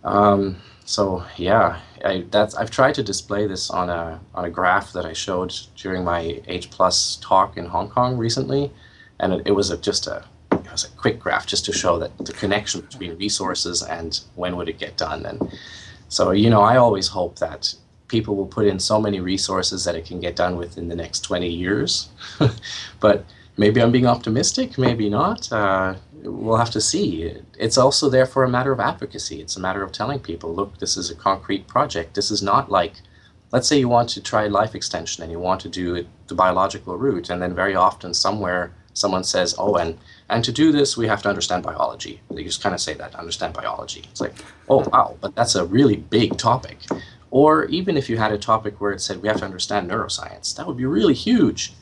[0.04, 4.94] Um, so yeah, I, that's I've tried to display this on a on a graph
[4.94, 8.72] that I showed during my H plus talk in Hong Kong recently,
[9.20, 11.98] and it, it was a, just a it was a quick graph just to show
[11.98, 15.26] that the connection between resources and when would it get done.
[15.26, 15.52] And
[16.08, 17.74] so you know, I always hope that
[18.08, 21.22] people will put in so many resources that it can get done within the next
[21.22, 22.10] 20 years.
[23.00, 23.26] but
[23.58, 25.52] maybe I'm being optimistic, maybe not.
[25.52, 27.34] Uh, we'll have to see.
[27.58, 29.42] It's also therefore a matter of advocacy.
[29.42, 32.14] It's a matter of telling people, look, this is a concrete project.
[32.14, 32.94] This is not like,
[33.52, 36.36] let's say you want to try life extension and you want to do it the
[36.36, 39.98] biological route, and then very often somewhere someone says, oh, and
[40.30, 42.20] and to do this, we have to understand biology.
[42.32, 44.06] They just kind of say that, understand biology.
[44.10, 44.34] It's like,
[44.68, 46.80] oh, wow, but that's a really big topic.
[47.32, 50.56] Or even if you had a topic where it said we have to understand neuroscience,
[50.56, 51.74] that would be really huge.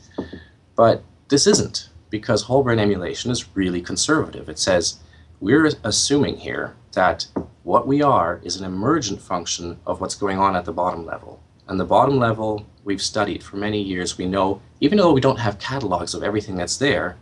[0.75, 4.49] But this isn't because whole brain emulation is really conservative.
[4.49, 4.99] It says
[5.39, 7.27] we're assuming here that
[7.63, 11.41] what we are is an emergent function of what's going on at the bottom level.
[11.67, 14.17] And the bottom level we've studied for many years.
[14.17, 17.17] We know, even though we don't have catalogs of everything that's there,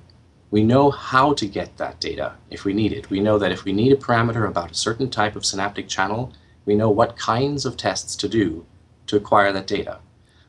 [0.50, 3.10] we know how to get that data if we need it.
[3.10, 6.34] We know that if we need a parameter about a certain type of synaptic channel,
[6.66, 8.66] we know what kinds of tests to do
[9.08, 10.00] to acquire that data.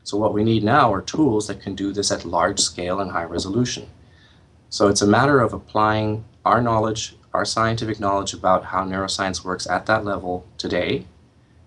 [0.03, 3.11] So what we need now are tools that can do this at large scale and
[3.11, 3.89] high resolution.
[4.69, 9.67] So it's a matter of applying our knowledge, our scientific knowledge about how neuroscience works
[9.67, 11.05] at that level today,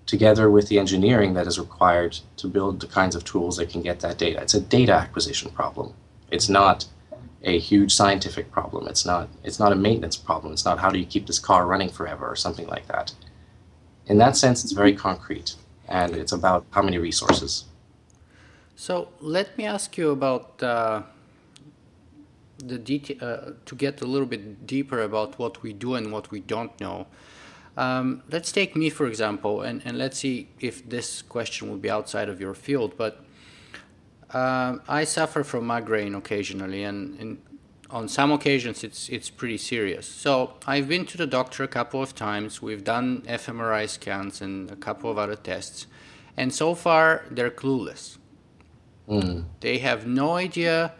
[0.05, 3.83] together with the engineering that is required to build the kinds of tools that can
[3.83, 4.43] get that data.
[4.43, 5.95] It's a data acquisition problem.
[6.31, 6.87] It's not
[7.43, 8.89] a huge scientific problem.
[8.89, 10.53] It's not it's not a maintenance problem.
[10.53, 13.15] It's not how do you keep this car running forever or something like that.
[14.07, 15.57] In that sense, it's very concrete
[15.89, 17.65] and it's about how many resources.
[18.77, 21.03] So let me ask you about uh,
[22.59, 26.31] the detail uh, to get a little bit deeper about what we do and what
[26.31, 27.07] we don't know.
[27.77, 31.91] Um, let's take me for example, and, and let's see if this question will be
[31.91, 32.97] outside of your field.
[32.97, 33.25] But
[34.33, 37.39] uh, I suffer from migraine occasionally, and, and
[37.91, 40.07] on some occasions it's it's pretty serious.
[40.07, 42.61] So I've been to the doctor a couple of times.
[42.61, 45.87] We've done fMRI scans and a couple of other tests,
[46.37, 48.19] and so far they're clueless.
[49.09, 49.45] Mm.
[49.61, 50.93] They have no idea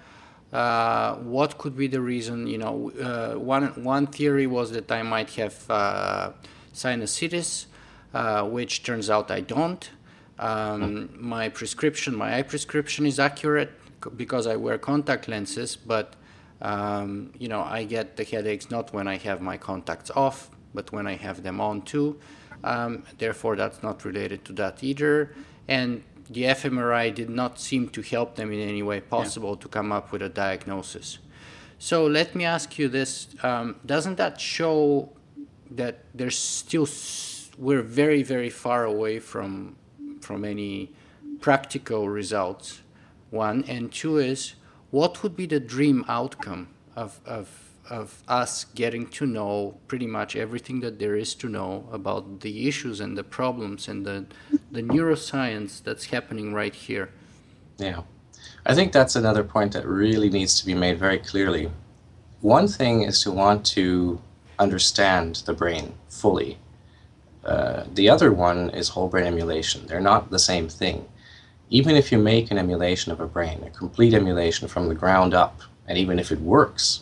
[0.53, 2.47] uh, what could be the reason?
[2.47, 6.33] You know, uh, one one theory was that I might have uh,
[6.73, 7.67] sinusitis,
[8.15, 9.91] uh, which turns out I don't.
[10.39, 13.73] Um, my prescription, my eye prescription, is accurate
[14.17, 16.15] because I wear contact lenses, but
[16.63, 20.93] um, you know, I get the headaches not when I have my contacts off, but
[20.93, 22.19] when I have them on too.
[22.65, 25.35] Um, therefore, that's not related to that either.
[25.69, 29.63] And the fMRI did not seem to help them in any way possible yeah.
[29.63, 31.19] to come up with a diagnosis.
[31.79, 35.11] So let me ask you this: um, Doesn't that show
[35.71, 36.89] that there's still
[37.59, 39.77] we're very very far away from
[40.21, 40.93] from any
[41.41, 42.81] practical results?
[43.31, 44.55] One and two is
[44.97, 46.69] what would be the dream outcome
[47.03, 47.47] of of
[48.01, 49.53] of us getting to know
[49.89, 54.07] pretty much everything that there is to know about the issues and the problems and
[54.07, 54.19] the
[54.77, 57.09] the neuroscience that's happening right here.
[57.79, 58.01] Yeah.
[58.71, 61.71] I think that's another point that really needs to be made very clearly.
[62.41, 64.19] One thing is to want to
[64.59, 66.59] understand the brain fully.
[67.45, 69.87] Uh, the other one is whole brain emulation.
[69.87, 70.99] They're not the same thing.
[71.69, 75.35] Even if you make an emulation of a brain, a complete emulation from the ground
[75.35, 77.01] up, and even if it works,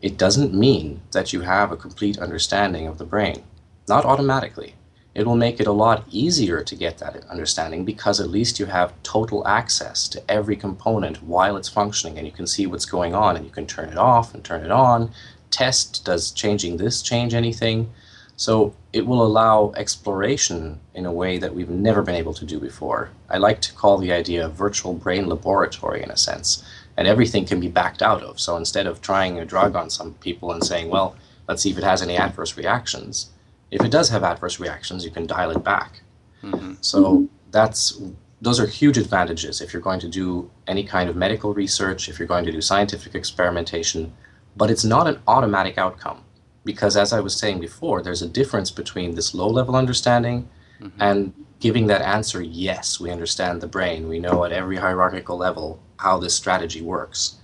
[0.00, 3.42] it doesn't mean that you have a complete understanding of the brain.
[3.88, 4.74] Not automatically.
[5.14, 8.66] It will make it a lot easier to get that understanding because at least you
[8.66, 13.16] have total access to every component while it's functioning and you can see what's going
[13.16, 15.10] on and you can turn it off and turn it on.
[15.50, 17.90] Test does changing this change anything?
[18.38, 22.60] So it will allow exploration in a way that we've never been able to do
[22.60, 23.10] before.
[23.28, 26.64] I like to call the idea a virtual brain laboratory in a sense
[26.96, 28.38] and everything can be backed out of.
[28.38, 31.16] So instead of trying a drug on some people and saying, well,
[31.48, 33.30] let's see if it has any adverse reactions,
[33.72, 36.02] if it does have adverse reactions, you can dial it back.
[36.44, 36.74] Mm-hmm.
[36.80, 38.00] So that's
[38.40, 42.20] those are huge advantages if you're going to do any kind of medical research, if
[42.20, 44.12] you're going to do scientific experimentation,
[44.56, 46.22] but it's not an automatic outcome
[46.64, 50.48] because as I was saying before, there's a difference between this low level understanding
[50.80, 51.00] mm-hmm.
[51.00, 54.08] and giving that answer, yes, we understand the brain.
[54.08, 57.36] We know at every hierarchical level how this strategy works.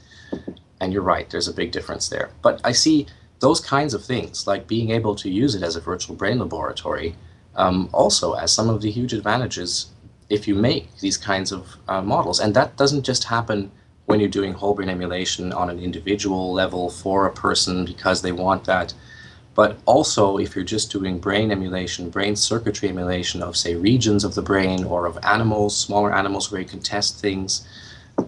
[0.81, 2.31] And you're right, there's a big difference there.
[2.43, 3.07] But I see
[3.41, 7.17] those kinds of things, like being able to use it as a virtual brain laboratory,
[7.57, 9.87] um, also as some of the huge advantages
[10.31, 12.41] if you make these kinds of uh, models.
[12.41, 13.71] And that doesn't just happen
[14.07, 18.33] when you're doing whole brain emulation on an individual level for a person because they
[18.33, 18.95] want that
[19.55, 24.35] but also if you're just doing brain emulation, brain circuitry emulation of, say, regions of
[24.35, 27.67] the brain or of animals, smaller animals where you can test things.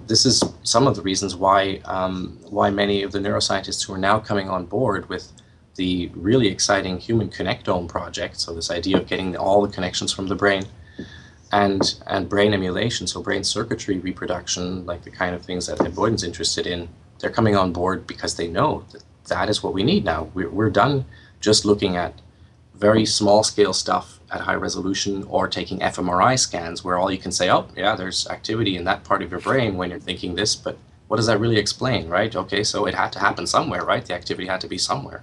[0.07, 3.99] This is some of the reasons why um, why many of the neuroscientists who are
[3.99, 5.33] now coming on board with
[5.77, 10.27] the really exciting Human Connectome project, so this idea of getting all the connections from
[10.27, 10.65] the brain,
[11.53, 15.95] and and brain emulation, so brain circuitry reproduction, like the kind of things that Ed
[15.95, 16.89] Boyden's interested in,
[17.21, 20.31] they're coming on board because they know that that is what we need now.
[20.35, 21.05] We're, we're done
[21.41, 22.21] just looking at
[22.75, 27.33] very small scale stuff at high resolution or taking fMRI scans where all you can
[27.33, 30.55] say, oh, yeah, there's activity in that part of your brain when you're thinking this,
[30.55, 30.77] but
[31.09, 32.35] what does that really explain, right?
[32.35, 34.05] Okay, so it had to happen somewhere, right?
[34.05, 35.23] The activity had to be somewhere.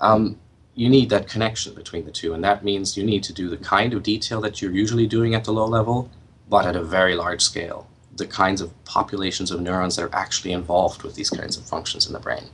[0.00, 0.38] Um,
[0.74, 3.58] you need that connection between the two, and that means you need to do the
[3.58, 6.10] kind of detail that you're usually doing at the low level,
[6.48, 7.86] but at a very large scale.
[8.16, 12.06] The kinds of populations of neurons that are actually involved with these kinds of functions
[12.06, 12.44] in the brain.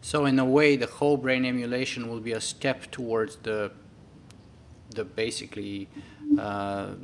[0.00, 3.72] So in a way, the whole brain emulation will be a step towards the
[4.90, 5.88] the basically
[6.38, 6.94] uh,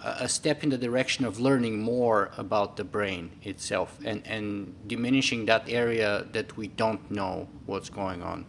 [0.00, 5.46] a step in the direction of learning more about the brain itself and, and diminishing
[5.46, 8.46] that area that we don't know what's going on.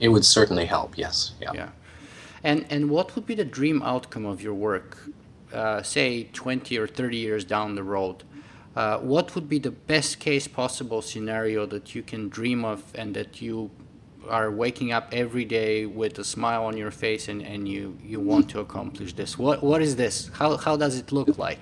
[0.00, 1.32] It would certainly help, yes.
[1.40, 1.52] Yeah.
[1.54, 1.68] yeah.
[2.42, 4.96] And, and what would be the dream outcome of your work,
[5.52, 8.24] uh, say 20 or 30 years down the road?
[8.74, 13.14] Uh, what would be the best case possible scenario that you can dream of and
[13.14, 13.70] that you
[14.28, 18.20] are waking up every day with a smile on your face and, and you, you
[18.20, 19.38] want to accomplish this?
[19.38, 20.30] What, what is this?
[20.34, 21.58] How, how does it look like?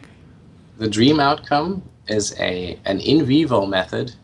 [0.76, 4.14] The dream outcome is a, an in vivo method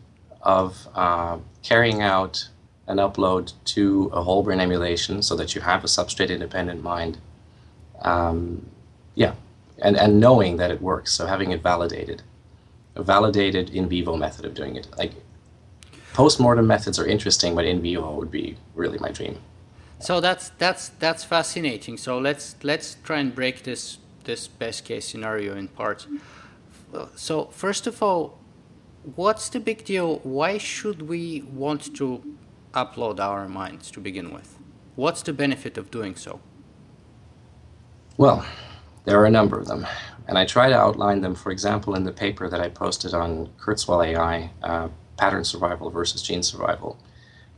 [0.41, 2.47] of uh, carrying out
[2.87, 7.17] an upload to a whole brain emulation so that you have a substrate independent mind.
[8.01, 8.69] Um,
[9.15, 9.33] yeah,
[9.79, 12.21] and, and knowing that it works, so having it validated
[12.95, 14.87] a validated in vivo method of doing it.
[14.97, 15.13] Like
[16.13, 19.37] post-mortem methods are interesting, but in vivo would be really my dream.
[19.99, 21.97] So that's that's that's fascinating.
[21.97, 26.07] So let's let's try and break this this best case scenario in parts.
[27.15, 28.39] So first of all,
[29.15, 30.19] what's the big deal?
[30.23, 32.21] Why should we want to
[32.75, 34.59] upload our minds to begin with?
[34.95, 36.39] What's the benefit of doing so?
[38.17, 38.45] Well,
[39.05, 39.87] there are a number of them.
[40.27, 43.47] And I try to outline them, for example, in the paper that I posted on
[43.59, 46.97] Kurzweil AI, uh, Pattern Survival versus Gene Survival.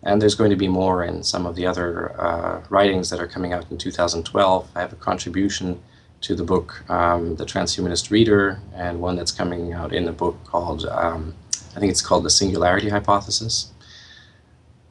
[0.03, 3.27] And there's going to be more in some of the other uh, writings that are
[3.27, 4.69] coming out in 2012.
[4.75, 5.81] I have a contribution
[6.21, 10.43] to the book, um, The Transhumanist Reader, and one that's coming out in the book
[10.43, 11.35] called, um,
[11.75, 13.71] I think it's called The Singularity Hypothesis.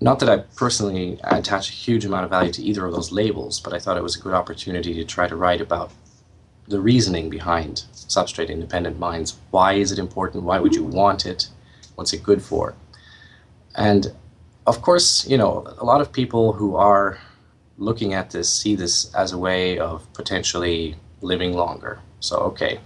[0.01, 3.61] Not that I personally attach a huge amount of value to either of those labels,
[3.61, 5.91] but I thought it was a good opportunity to try to write about
[6.69, 9.39] the reasoning behind substrate independent minds.
[9.51, 10.45] Why is it important?
[10.45, 11.49] Why would you want it?
[11.95, 12.75] What's it good for?
[13.75, 14.13] And
[14.67, 17.19] of course, you know, a lot of people who are
[17.79, 22.01] looking at this see this as a way of potentially living longer.
[22.21, 22.81] So, okay,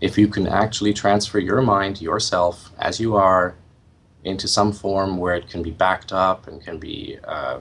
[0.00, 3.54] if you can actually transfer your mind, yourself, as you are,
[4.26, 7.60] into some form where it can be backed up and can be uh,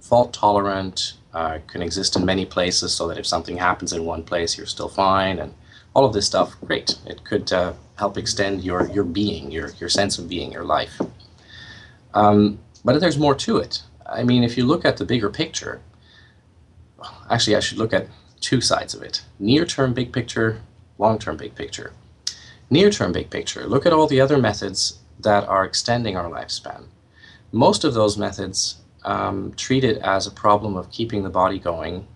[0.00, 4.24] fault tolerant, uh, can exist in many places so that if something happens in one
[4.24, 5.54] place, you're still fine, and
[5.94, 6.98] all of this stuff, great.
[7.06, 11.00] It could uh, help extend your, your being, your, your sense of being, your life.
[12.12, 13.82] Um, but there's more to it.
[14.04, 15.80] I mean, if you look at the bigger picture,
[17.30, 18.08] actually, I should look at
[18.40, 20.60] two sides of it near term big picture,
[20.98, 21.92] long term big picture.
[22.68, 26.84] Near term big picture, look at all the other methods that are extending our lifespan.
[27.52, 32.06] Most of those methods um, treat it as a problem of keeping the body going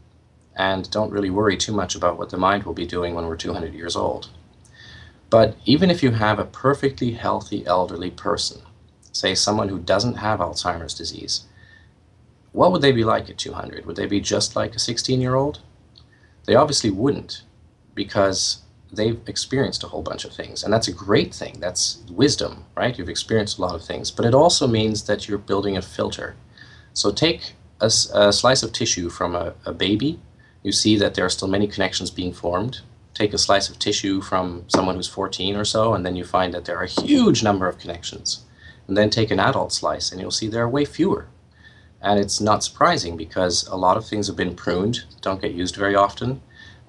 [0.57, 3.36] and don't really worry too much about what the mind will be doing when we're
[3.36, 4.28] 200 years old.
[5.30, 8.62] But even if you have a perfectly healthy elderly person,
[9.12, 11.44] say someone who doesn't have Alzheimer's disease,
[12.53, 13.86] what would they be like at 200?
[13.86, 15.61] Would they be just like a 16 year old?
[16.46, 17.42] They obviously wouldn't
[17.94, 18.62] because
[18.93, 20.62] they've experienced a whole bunch of things.
[20.62, 21.59] And that's a great thing.
[21.61, 22.97] That's wisdom, right?
[22.97, 24.11] You've experienced a lot of things.
[24.11, 26.36] But it also means that you're building a filter.
[26.95, 30.20] So take a, a slice of tissue from a, a baby.
[30.62, 32.80] You see that there are still many connections being formed.
[33.14, 36.55] Take a slice of tissue from someone who's 14 or so, and then you find
[36.55, 38.45] that there are a huge number of connections.
[38.86, 41.26] And then take an adult slice, and you'll see there are way fewer.
[42.01, 45.76] And it's not surprising because a lot of things have been pruned, don't get used
[45.76, 46.41] very often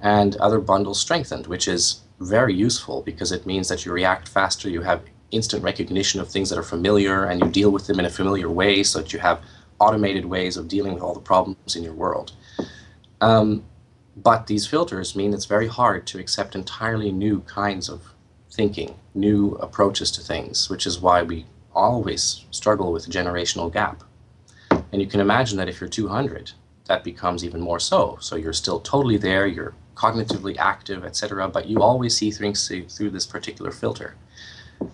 [0.01, 4.69] and other bundles strengthened, which is very useful because it means that you react faster,
[4.69, 8.05] you have instant recognition of things that are familiar, and you deal with them in
[8.05, 9.41] a familiar way so that you have
[9.79, 12.33] automated ways of dealing with all the problems in your world.
[13.21, 13.63] Um,
[14.15, 18.13] but these filters mean it's very hard to accept entirely new kinds of
[18.51, 24.03] thinking, new approaches to things, which is why we always struggle with a generational gap.
[24.91, 26.51] And you can imagine that if you're 200,
[26.85, 28.17] that becomes even more so.
[28.19, 33.09] So you're still totally there, you're cognitively active, etc., but you always see things through
[33.09, 34.15] this particular filter.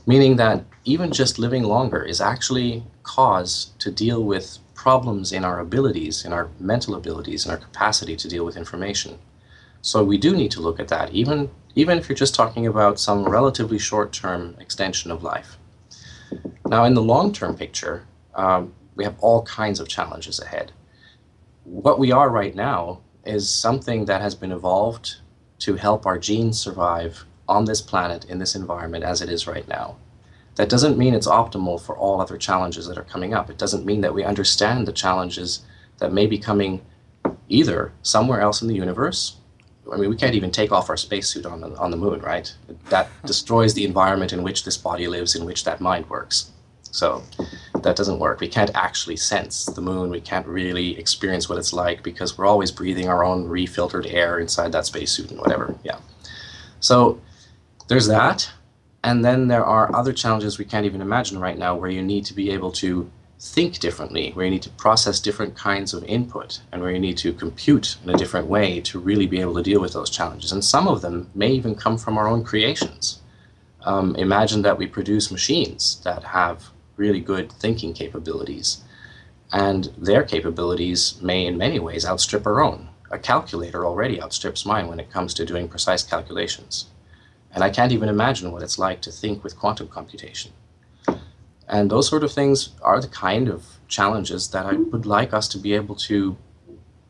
[0.08, 5.60] Meaning that even just living longer is actually cause to deal with problems in our
[5.60, 9.20] abilities, in our mental abilities, in our capacity to deal with information.
[9.82, 13.00] So we do need to look at that, even, even if you're just talking about
[13.00, 15.58] some relatively short term extension of life.
[16.66, 20.72] Now, in the long term picture, um, we have all kinds of challenges ahead.
[21.64, 25.18] What we are right now is something that has been evolved
[25.60, 29.68] to help our genes survive on this planet in this environment as it is right
[29.68, 29.98] now.
[30.56, 33.50] That doesn't mean it's optimal for all other challenges that are coming up.
[33.50, 35.66] It doesn't mean that we understand the challenges
[35.98, 36.82] that may be coming
[37.50, 39.38] either somewhere else in the universe.
[39.92, 42.54] I mean, we can't even take off our spacesuit on the, on the moon, right?
[42.90, 46.52] That destroys the environment in which this body lives, in which that mind works.
[46.96, 47.24] So
[47.84, 48.40] that doesn't work.
[48.40, 50.10] We can't actually sense the moon.
[50.10, 54.40] We can't really experience what it's like because we're always breathing our own refiltered air
[54.40, 55.76] inside that spacesuit and whatever.
[55.84, 56.00] Yeah.
[56.80, 57.20] So
[57.90, 58.50] there's that.
[59.04, 62.24] And then there are other challenges we can't even imagine right now where you need
[62.26, 66.62] to be able to think differently, where you need to process different kinds of input,
[66.72, 69.62] and where you need to compute in a different way to really be able to
[69.62, 70.54] deal with those challenges.
[70.54, 73.20] And some of them may even come from our own creations.
[73.84, 78.84] Um, imagine that we produce machines that have really good thinking capabilities.
[79.52, 82.90] And their capabilities may, in many ways, outstrip our own.
[83.12, 86.88] A calculator already outstrips mine when it comes to doing precise calculations.
[87.52, 90.52] And I can't even imagine what it's like to think with quantum computation.
[91.68, 95.48] And those sort of things are the kind of challenges that I would like us
[95.50, 96.38] to be able to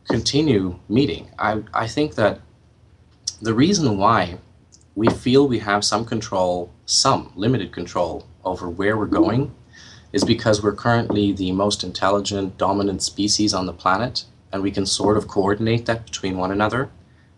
[0.07, 1.31] continue meeting.
[1.39, 2.41] I, I think that
[3.41, 4.37] the reason why
[4.93, 9.53] we feel we have some control, some limited control over where we're going
[10.15, 14.85] is because we're currently the most intelligent, dominant species on the planet, and we can
[14.85, 16.89] sort of coordinate that between one another.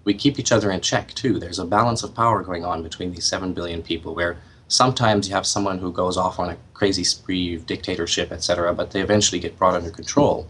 [0.03, 1.39] We keep each other in check too.
[1.39, 5.33] There's a balance of power going on between these 7 billion people where sometimes you
[5.33, 9.39] have someone who goes off on a crazy spree of dictatorship, etc., but they eventually
[9.39, 10.47] get brought under control.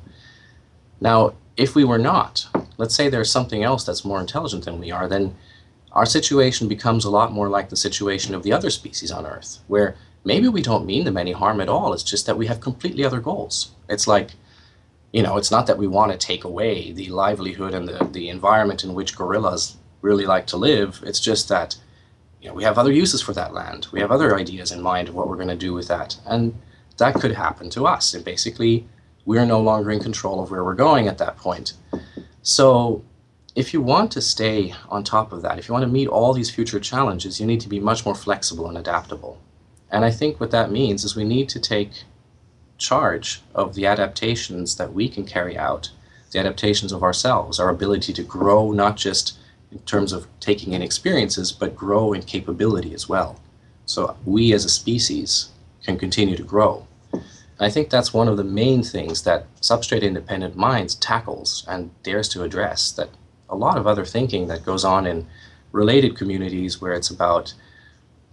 [1.00, 2.46] Now, if we were not,
[2.78, 5.34] let's say there's something else that's more intelligent than we are, then
[5.94, 9.60] our situation becomes a lot more like the situation of the other species on Earth,
[9.68, 9.96] where
[10.28, 11.94] maybe we don't mean them any harm at all.
[11.94, 13.72] It's just that we have completely other goals.
[13.88, 14.32] It's like,
[15.14, 18.28] you know, it's not that we want to take away the livelihood and the, the
[18.28, 21.02] environment in which gorillas really like to live.
[21.06, 21.78] It's just that,
[22.42, 23.88] you know, we have other uses for that land.
[23.94, 26.18] We have other ideas in mind of what we're going to do with that.
[26.26, 26.54] And
[26.98, 28.14] that could happen to us.
[28.14, 28.86] And basically,
[29.26, 31.74] we're no longer in control of where we're going at that point.
[32.42, 33.04] So
[33.56, 36.34] if you want to stay on top of that, if you want to meet all
[36.34, 39.42] these future challenges, you need to be much more flexible and adaptable.
[39.92, 42.04] And I think what that means is we need to take
[42.78, 45.92] charge of the adaptations that we can carry out,
[46.32, 49.38] the adaptations of ourselves, our ability to grow not just
[49.72, 53.40] in terms of taking in experiences, but grow in capability as well.
[53.86, 55.50] So we as a species
[55.84, 56.86] can continue to grow.
[57.12, 61.92] And I think that's one of the main things that substrate independent minds tackles and
[62.04, 63.10] dares to address that
[63.50, 65.28] a lot of other thinking that goes on in
[65.72, 67.54] related communities where it's about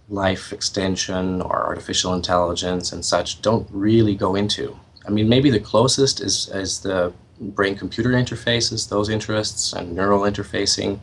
[0.09, 4.77] life extension or artificial intelligence and such don't really go into.
[5.07, 10.21] I mean, maybe the closest is, is the brain computer interfaces, those interests, and neural
[10.21, 10.99] interfacing.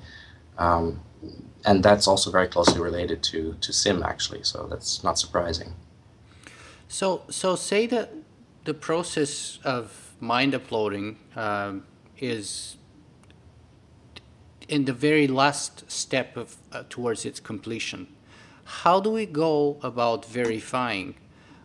[0.59, 1.01] Um,
[1.65, 5.75] and that's also very closely related to, to SIM, actually, so that's not surprising.
[6.89, 8.13] So, so say that
[8.65, 11.85] the process of mind uploading um,
[12.19, 12.77] is
[14.69, 18.07] in the very last step of uh, towards its completion.
[18.65, 21.15] How do we go about verifying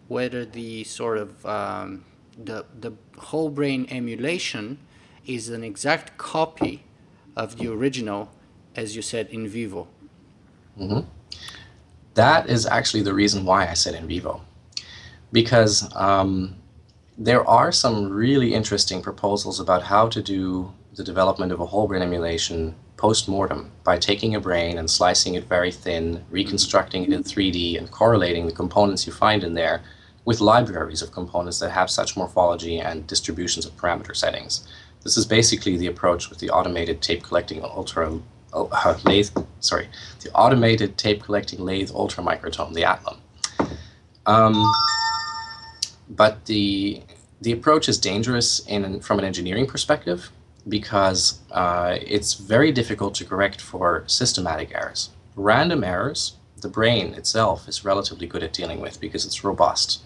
[0.07, 2.05] whether the sort of um,
[2.37, 4.79] the the whole brain emulation
[5.25, 6.83] is an exact copy
[7.35, 8.31] of the original,
[8.75, 9.87] as you said in vivo?
[10.79, 11.07] Mm-hmm.
[12.13, 14.41] That is actually the reason why I said in vivo,
[15.31, 16.55] because um,
[17.17, 21.87] there are some really interesting proposals about how to do the development of a whole
[21.87, 27.23] brain emulation post-mortem by taking a brain and slicing it very thin, reconstructing it in
[27.23, 29.81] 3D and correlating the components you find in there
[30.25, 34.67] with libraries of components that have such morphology and distributions of parameter settings.
[35.03, 38.19] This is basically the approach with the automated tape collecting ultra
[38.51, 39.29] uh, lathe,
[39.59, 39.87] sorry,
[40.21, 43.17] the automated tape collecting lathe ultra ultramicrotome, the ATLUM.
[44.25, 44.73] Um,
[46.09, 47.03] but the
[47.39, 50.31] the approach is dangerous in from an engineering perspective
[50.69, 55.09] because uh, it's very difficult to correct for systematic errors.
[55.35, 60.01] Random errors, the brain itself is relatively good at dealing with because it's robust.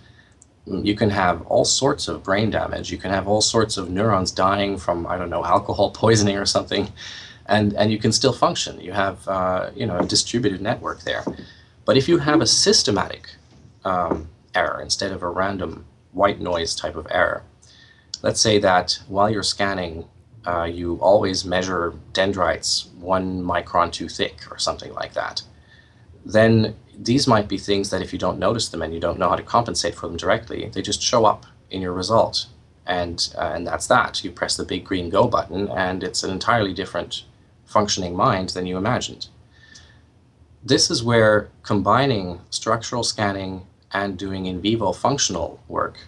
[0.68, 2.92] Mm, you can have all sorts of brain damage.
[2.92, 6.46] You can have all sorts of neurons dying from, I don't know, alcohol poisoning or
[6.46, 6.92] something,
[7.48, 8.80] and, and you can still function.
[8.80, 11.24] You have uh, you know, a distributed network there.
[11.86, 13.30] But if you have a systematic
[13.84, 17.44] um, error instead of a random white noise type of error,
[18.22, 20.06] let's say that while you're scanning
[20.46, 25.44] uh, you always measure dendrites one micron too thick or something like that,
[26.26, 29.30] then these might be things that if you don't notice them and you don't know
[29.30, 32.48] how to compensate for them directly, they just show up in your result.
[32.86, 34.24] And, uh, and that's that.
[34.24, 37.24] You press the big green go button, and it's an entirely different
[37.66, 39.28] functioning mind than you imagined.
[40.64, 46.08] This is where combining structural scanning and doing in vivo functional work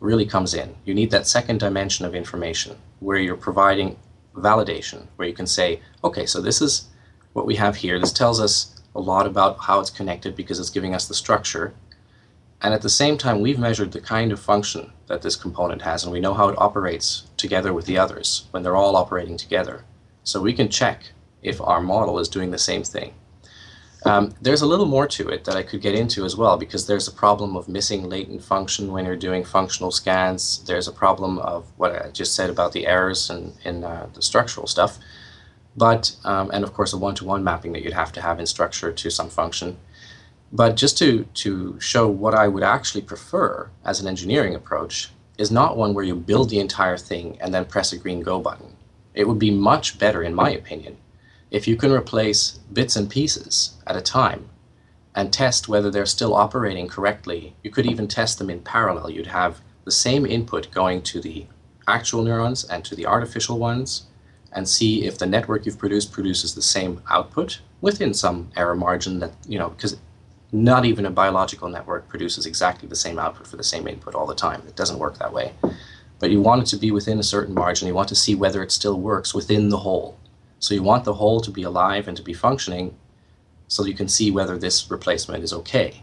[0.00, 0.74] really comes in.
[0.84, 3.96] You need that second dimension of information where you're providing
[4.34, 6.88] validation, where you can say, okay, so this is
[7.32, 7.98] what we have here.
[7.98, 11.74] This tells us a lot about how it's connected because it's giving us the structure.
[12.62, 16.04] And at the same time, we've measured the kind of function that this component has,
[16.04, 19.84] and we know how it operates together with the others when they're all operating together.
[20.22, 23.14] So we can check if our model is doing the same thing.
[24.06, 26.86] Um, there's a little more to it that I could get into as well because
[26.86, 30.62] there's a problem of missing latent function when you're doing functional scans.
[30.64, 34.20] There's a problem of what I just said about the errors in, in uh, the
[34.20, 34.98] structural stuff.
[35.76, 38.38] But, um, and of course, a one to one mapping that you'd have to have
[38.38, 39.78] in structure to some function.
[40.52, 45.50] But just to, to show what I would actually prefer as an engineering approach is
[45.50, 48.76] not one where you build the entire thing and then press a green go button.
[49.14, 50.96] It would be much better, in my opinion,
[51.54, 54.48] if you can replace bits and pieces at a time
[55.14, 59.08] and test whether they're still operating correctly, you could even test them in parallel.
[59.08, 61.46] You'd have the same input going to the
[61.86, 64.06] actual neurons and to the artificial ones
[64.52, 69.20] and see if the network you've produced produces the same output within some error margin
[69.20, 69.96] that, you know, because
[70.50, 74.26] not even a biological network produces exactly the same output for the same input all
[74.26, 74.60] the time.
[74.66, 75.52] It doesn't work that way.
[76.18, 77.86] But you want it to be within a certain margin.
[77.86, 80.18] You want to see whether it still works within the whole.
[80.64, 82.96] So you want the whole to be alive and to be functioning
[83.68, 86.02] so you can see whether this replacement is okay.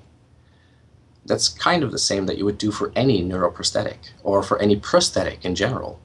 [1.26, 4.76] That's kind of the same that you would do for any neuroprosthetic or for any
[4.76, 6.00] prosthetic in general.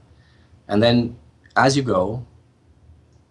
[0.68, 1.18] And then
[1.54, 2.24] as you go,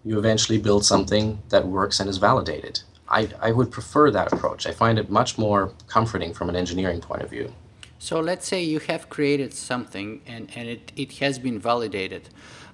[0.03, 2.81] you eventually build something that works and is validated.
[3.09, 4.67] I, I would prefer that approach.
[4.67, 7.51] I find it much more comforting from an engineering point of view.
[7.97, 12.29] So let's say you have created something and, and it, it has been validated,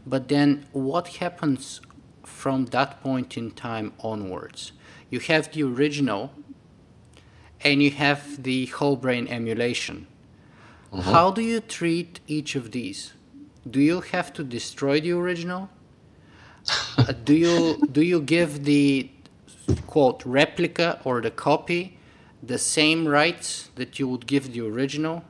[0.06, 1.80] but then what happens
[2.42, 4.72] from that point in time onwards.
[5.12, 6.32] You have the original
[7.64, 10.08] and you have the whole brain emulation.
[10.92, 11.12] Mm-hmm.
[11.12, 13.14] How do you treat each of these?
[13.70, 15.70] Do you have to destroy the original?
[16.98, 19.10] uh, do you do you give the
[19.86, 21.98] quote replica or the copy
[22.42, 25.24] the same rights that you would give the original?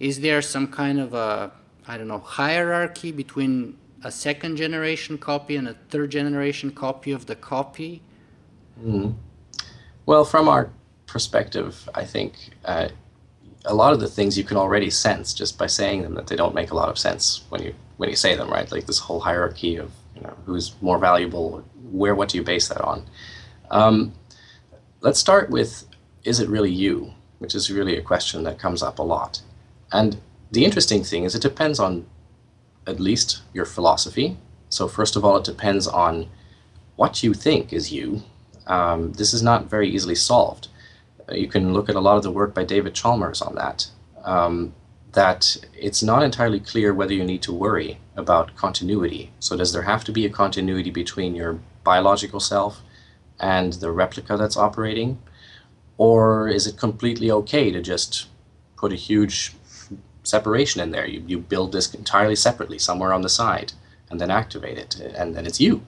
[0.00, 1.52] Is there some kind of a
[1.86, 7.26] I don't know hierarchy between a second generation copy and a third generation copy of
[7.26, 8.02] the copy?
[8.82, 9.14] Mm.
[10.06, 10.70] Well, from our
[11.06, 12.34] perspective, I think
[12.64, 12.88] uh,
[13.64, 16.36] a lot of the things you can already sense just by saying them that they
[16.36, 18.70] don't make a lot of sense when you when you say them, right?
[18.70, 22.68] Like this whole hierarchy of you know who's more valuable, where what do you base
[22.68, 23.04] that on?
[23.70, 24.12] Um,
[25.00, 25.84] let's start with
[26.24, 29.42] is it really you, which is really a question that comes up a lot.
[29.92, 30.18] And
[30.52, 32.06] the interesting thing is it depends on
[32.88, 34.36] at least your philosophy.
[34.70, 36.28] So first of all, it depends on
[36.96, 38.22] what you think is you.
[38.66, 40.68] Um, this is not very easily solved.
[41.30, 43.86] You can look at a lot of the work by David Chalmers on that.
[44.24, 44.74] Um,
[45.12, 49.30] that it's not entirely clear whether you need to worry about continuity.
[49.40, 52.80] So, does there have to be a continuity between your biological self
[53.40, 55.18] and the replica that's operating?
[55.96, 58.26] Or is it completely okay to just
[58.76, 59.54] put a huge
[60.28, 61.06] separation in there?
[61.06, 63.72] You, you build this entirely separately somewhere on the side
[64.10, 65.82] and then activate it, and then it's you.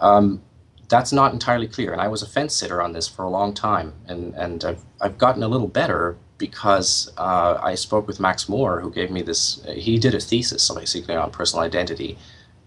[0.00, 0.42] Um,
[0.88, 1.92] that's not entirely clear.
[1.92, 4.84] And I was a fence sitter on this for a long time, and, and I've,
[5.00, 9.22] I've gotten a little better because uh, I spoke with Max More, who gave me
[9.22, 9.62] this.
[9.68, 12.18] He did a thesis, basically on personal identity,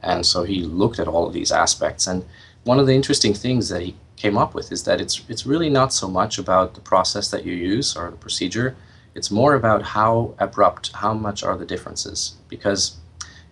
[0.01, 2.07] and so he looked at all of these aspects.
[2.07, 2.25] And
[2.63, 5.69] one of the interesting things that he came up with is that it's it's really
[5.69, 8.75] not so much about the process that you use or the procedure.
[9.15, 12.97] It's more about how abrupt, how much are the differences, because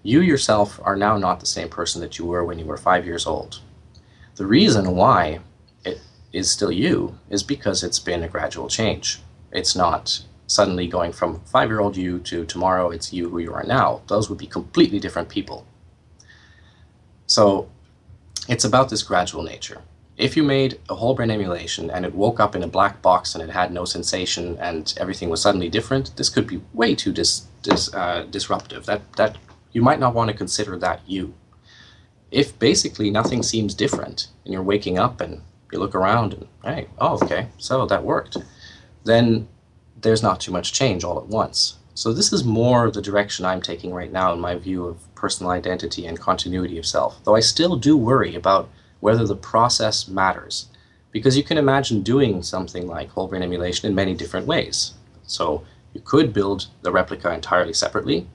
[0.04, 3.06] you yourself are now not the same person that you were when you were five
[3.06, 3.60] years old.
[4.36, 5.40] The reason why
[5.86, 6.02] it
[6.34, 11.42] is still you is because it's been a gradual change it's not suddenly going from
[11.42, 14.02] five year old you to tomorrow it's you who you are now.
[14.08, 15.66] Those would be completely different people.
[17.26, 17.70] So
[18.48, 19.82] it's about this gradual nature.
[20.22, 23.34] If you made a whole brain emulation and it woke up in a black box
[23.34, 27.12] and it had no sensation and everything was suddenly different, this could be way too
[27.12, 28.86] dis, dis, uh, disruptive.
[28.86, 29.38] That, that
[29.74, 31.34] you might not want to consider that you.
[32.30, 35.42] If basically nothing seems different and you're waking up and
[35.72, 38.38] you look around and hey, oh okay, so that worked
[39.04, 39.48] then
[40.02, 41.78] there's not too much change all at once.
[41.94, 45.52] So this is more the direction I'm taking right now in my view of personal
[45.52, 47.24] identity and continuity of self.
[47.24, 48.70] Though I still do worry about
[49.02, 50.70] whether the process matters.
[51.12, 54.94] Because you can imagine doing something like whole brain emulation in many different ways.
[55.24, 58.28] So you could build the replica entirely separately,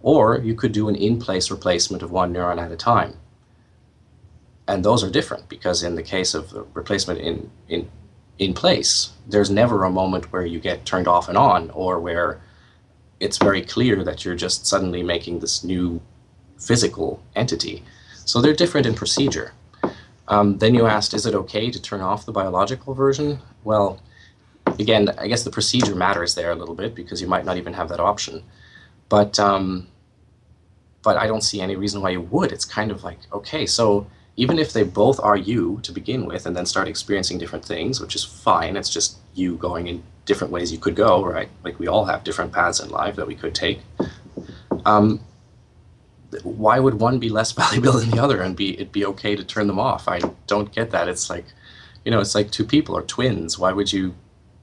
[0.00, 3.18] or you could do an in-place replacement of one neuron at a time.
[4.66, 7.90] And those are different because in the case of the replacement in, in
[8.40, 9.12] in place.
[9.28, 12.40] There's never a moment where you get turned off and on or where
[13.20, 16.00] it's very clear that you're just suddenly making this new
[16.58, 17.84] physical entity.
[18.24, 19.52] So they're different in procedure.
[20.30, 23.40] Um, then you asked, is it okay to turn off the biological version?
[23.64, 24.00] Well,
[24.78, 27.74] again, I guess the procedure matters there a little bit because you might not even
[27.74, 28.44] have that option.
[29.08, 29.88] But um,
[31.02, 32.52] but I don't see any reason why you would.
[32.52, 34.06] It's kind of like okay, so
[34.36, 38.00] even if they both are you to begin with and then start experiencing different things,
[38.00, 41.48] which is fine, it's just you going in different ways you could go, right?
[41.64, 43.80] Like we all have different paths in life that we could take.
[44.86, 45.20] Um,
[46.42, 49.44] why would one be less valuable than the other and be it be okay to
[49.44, 50.08] turn them off?
[50.08, 51.08] I don't get that.
[51.08, 51.46] It's like,
[52.04, 53.58] you know, it's like two people or twins.
[53.58, 54.14] Why would you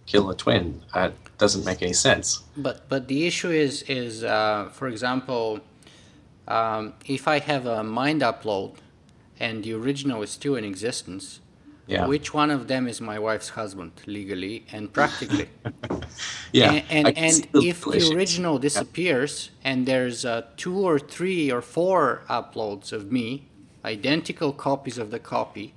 [0.05, 0.81] kill a twin?
[0.93, 2.41] That doesn't make any sense.
[2.55, 5.59] But but the issue is is uh, for example,
[6.47, 8.75] um, if I have a mind upload
[9.39, 11.39] and the original is still in existence,
[11.87, 12.05] yeah.
[12.05, 15.49] which one of them is my wife's husband legally and practically?
[16.51, 16.83] yeah.
[16.89, 19.71] And, and, and if the original disappears yeah.
[19.71, 23.47] and there's uh, two or three or four uploads of me,
[23.85, 25.73] identical copies of the copy,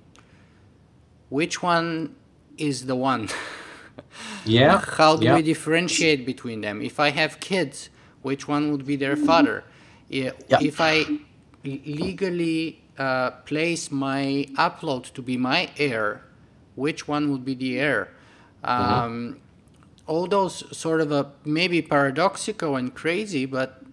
[1.29, 2.17] which one
[2.59, 3.29] is the one?
[4.45, 4.79] yeah.
[4.99, 5.37] How do yeah.
[5.37, 6.83] we differentiate between them?
[6.83, 7.89] If I have kids,
[8.23, 9.65] which one would be their father?
[10.11, 11.05] If I
[11.65, 16.23] legally uh, place my upload to be my heir,
[16.75, 18.13] which one would be the heir?
[18.65, 18.93] Mm-hmm.
[18.93, 19.41] Um.
[20.07, 23.85] All those sort of a maybe paradoxical and crazy, but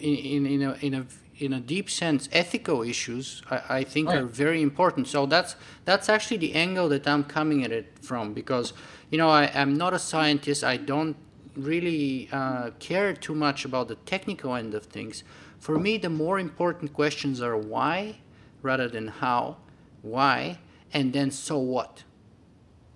[0.00, 1.06] in, in, in, a, in a
[1.42, 5.08] in a deep sense, ethical issues I, I think are very important.
[5.08, 8.72] So that's that's actually the angle that I'm coming at it from because
[9.10, 10.62] you know I, am not a scientist.
[10.62, 11.16] I don't
[11.56, 15.24] really uh, care too much about the technical end of things.
[15.58, 18.18] For me, the more important questions are why
[18.62, 19.56] rather than how,
[20.02, 20.58] why,
[20.92, 22.04] and then so what.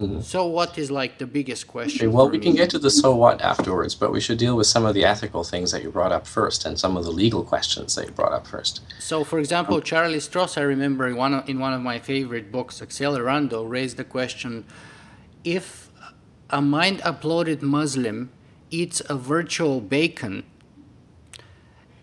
[0.01, 0.21] Mm-hmm.
[0.21, 2.07] So, what is like the biggest question?
[2.07, 2.45] Okay, well, we me?
[2.45, 5.07] can get to the so what afterwards, but we should deal with some of the
[5.07, 8.13] ethical things that you brought up first and some of the legal questions that you
[8.13, 8.83] brought up first.
[8.99, 11.99] So, for example, um, Charlie Stross, I remember in one of, in one of my
[11.99, 14.67] favorite books, Accelerando, raised the question
[15.45, 15.91] if
[16.51, 18.31] a mind uploaded Muslim
[18.71, 20.45] eats a virtual bacon,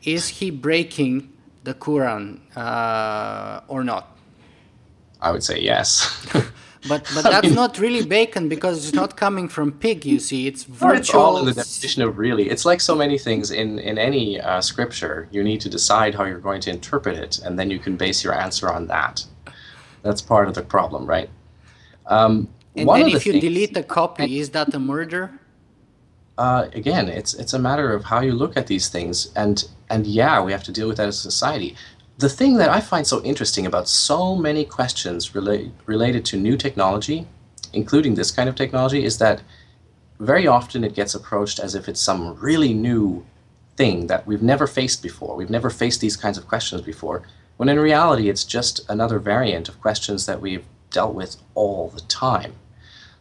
[0.04, 1.33] is he breaking
[1.64, 4.18] the Quran uh, or not?
[5.22, 6.28] I would say yes.
[6.88, 10.06] But but that's mean, not really bacon because it's not coming from pig.
[10.06, 10.98] You see, it's virtual.
[10.98, 12.50] It's all in the definition of really.
[12.50, 15.28] It's like so many things in in any uh, scripture.
[15.32, 18.24] You need to decide how you're going to interpret it, and then you can base
[18.24, 19.26] your answer on that.
[20.02, 21.30] That's part of the problem, right?
[22.08, 25.32] Um, and then if you things, delete a copy, is that a murder?
[26.38, 30.08] Uh, again, it's it's a matter of how you look at these things, and and
[30.08, 31.76] yeah, we have to deal with that as a society
[32.18, 36.56] the thing that I find so interesting about so many questions relate, related to new
[36.58, 37.28] technology,
[37.74, 39.42] including this kind of technology, is that
[40.20, 43.26] very often it gets approached as if it's some really new
[43.76, 45.36] thing that we've never faced before.
[45.36, 47.24] We've never faced these kinds of questions before,
[47.58, 52.02] when in reality it's just another variant of questions that we've dealt with all the
[52.02, 52.54] time.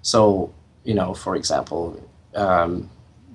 [0.03, 0.53] So,
[0.85, 2.91] you know, for example, um,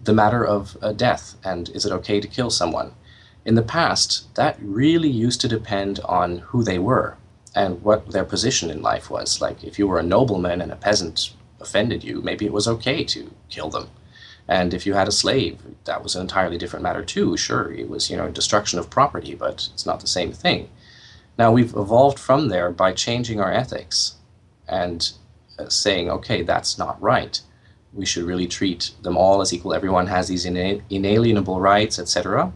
[0.07, 2.93] the matter of uh, death and is it okay to kill someone?
[3.45, 7.17] In the past, that really used to depend on who they were
[7.53, 9.41] and what their position in life was.
[9.41, 13.03] Like if you were a nobleman and a peasant offended you, maybe it was okay
[13.03, 13.89] to kill them.
[14.47, 17.35] And if you had a slave, that was an entirely different matter too.
[17.35, 20.69] Sure, it was, you know, destruction of property, but it's not the same thing.
[21.37, 24.15] Now we've evolved from there by changing our ethics
[24.67, 25.11] and
[25.59, 27.41] uh, saying, okay, that's not right.
[27.93, 29.73] We should really treat them all as equal.
[29.73, 32.53] Everyone has these inalienable rights, etc.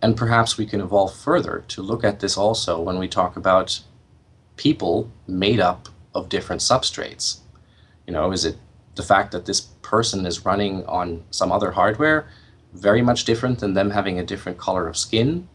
[0.00, 3.80] And perhaps we can evolve further to look at this also when we talk about
[4.56, 7.40] people made up of different substrates.
[8.06, 8.56] You know, is it
[8.94, 12.28] the fact that this person is running on some other hardware
[12.72, 15.48] very much different than them having a different color of skin?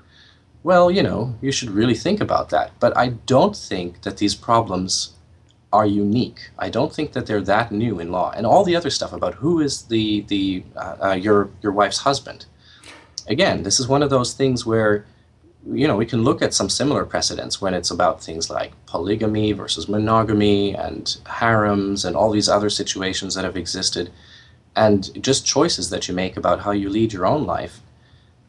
[0.64, 2.72] Well, you know, you should really think about that.
[2.80, 5.14] But I don't think that these problems
[5.74, 6.49] are unique.
[6.57, 8.32] I don't think that they're that new in law.
[8.32, 11.99] And all the other stuff about who is the the uh, uh, your your wife's
[11.99, 12.45] husband
[13.28, 15.05] again, this is one of those things where
[15.70, 19.51] you know we can look at some similar precedents when it's about things like polygamy
[19.51, 24.09] versus monogamy and harems and all these other situations that have existed
[24.78, 27.82] and just choices that you make about how you lead your own life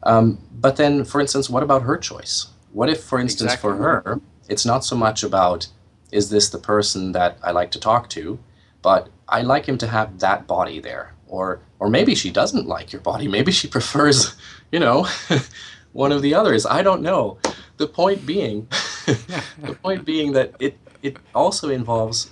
[0.03, 3.69] um, but then for instance what about her choice what if for instance exactly.
[3.69, 5.67] for her it's not so much about
[6.11, 8.39] is this the person that i like to talk to?
[8.81, 11.13] But i like him to have that body there.
[11.27, 13.27] Or or maybe she doesn't like your body.
[13.37, 14.35] Maybe she prefers
[14.71, 15.07] you know
[15.93, 16.65] one of the others.
[16.65, 17.37] I don't know.
[17.77, 18.67] The point being
[19.05, 22.29] the point being that it it also involves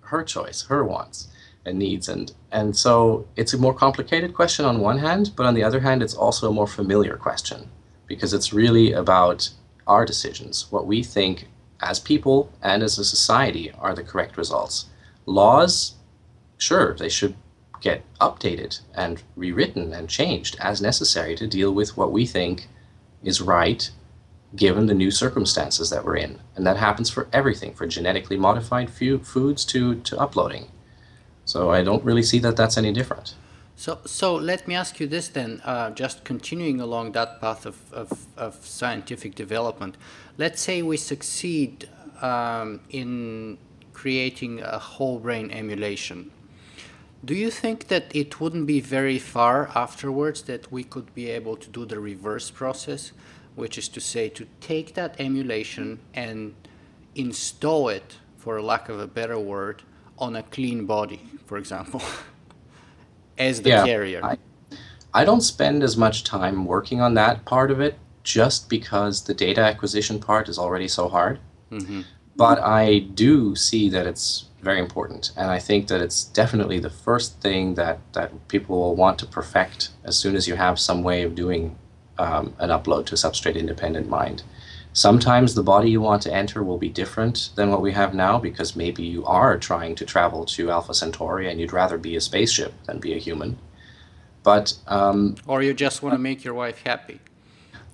[0.00, 1.28] her choice her wants
[1.64, 2.08] and needs.
[2.08, 5.80] And and so it's a more complicated question on one hand but on the other
[5.80, 7.70] hand it's also a more familiar question
[8.06, 9.50] because it's really about
[9.86, 11.48] our decisions what we think
[11.80, 14.86] as people and as a society are the correct results
[15.26, 15.94] laws
[16.58, 17.34] sure they should
[17.80, 22.66] get updated and rewritten and changed as necessary to deal with what we think
[23.22, 23.90] is right
[24.56, 26.40] given the new circumstances that we're in.
[26.56, 30.68] And that happens for everything, for genetically modified foods to, to uploading.
[31.44, 33.34] So I don't really see that that's any different.
[33.76, 37.92] So, so let me ask you this then, uh, just continuing along that path of,
[37.92, 39.96] of, of, scientific development.
[40.38, 41.88] Let's say we succeed
[42.22, 43.58] um, in
[43.92, 46.30] creating a whole brain emulation
[47.24, 51.56] do you think that it wouldn't be very far afterwards that we could be able
[51.56, 53.12] to do the reverse process,
[53.56, 56.54] which is to say, to take that emulation and
[57.16, 59.82] install it, for lack of a better word,
[60.16, 62.00] on a clean body, for example,
[63.38, 64.24] as the yeah, carrier?
[64.24, 64.38] I,
[65.12, 67.98] I don't spend as much time working on that part of it
[68.28, 71.40] just because the data acquisition part is already so hard.
[71.72, 72.02] Mm-hmm.
[72.36, 75.32] But I do see that it's very important.
[75.34, 79.26] And I think that it's definitely the first thing that, that people will want to
[79.26, 81.78] perfect as soon as you have some way of doing
[82.18, 84.42] um, an upload to substrate independent mind.
[84.92, 88.38] Sometimes the body you want to enter will be different than what we have now
[88.38, 92.20] because maybe you are trying to travel to Alpha Centauri and you'd rather be a
[92.20, 93.56] spaceship than be a human.
[94.42, 97.20] But um, or you just want to make your wife happy.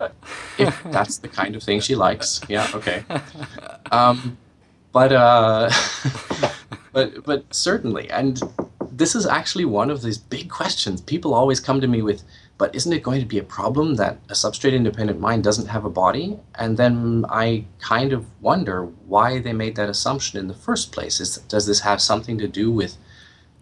[0.58, 3.04] if that's the kind of thing she likes, yeah, okay.
[3.92, 4.38] Um,
[4.94, 5.70] but uh,
[6.92, 8.40] but but certainly, and
[8.90, 11.00] this is actually one of these big questions.
[11.00, 12.22] People always come to me with,
[12.58, 15.90] "But isn't it going to be a problem that a substrate-independent mind doesn't have a
[15.90, 20.92] body?" And then I kind of wonder why they made that assumption in the first
[20.92, 21.20] place.
[21.20, 22.96] Is does this have something to do with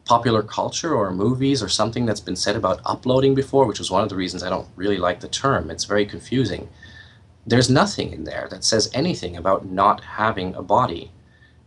[0.05, 4.03] popular culture or movies or something that's been said about uploading before, which was one
[4.03, 5.70] of the reasons I don't really like the term.
[5.70, 6.68] It's very confusing.
[7.46, 11.11] There's nothing in there that says anything about not having a body.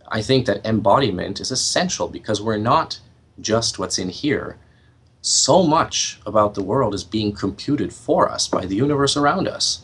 [0.08, 3.00] I think that embodiment is essential because we're not
[3.40, 4.58] just what's in here.
[5.22, 9.84] So much about the world is being computed for us by the universe around us.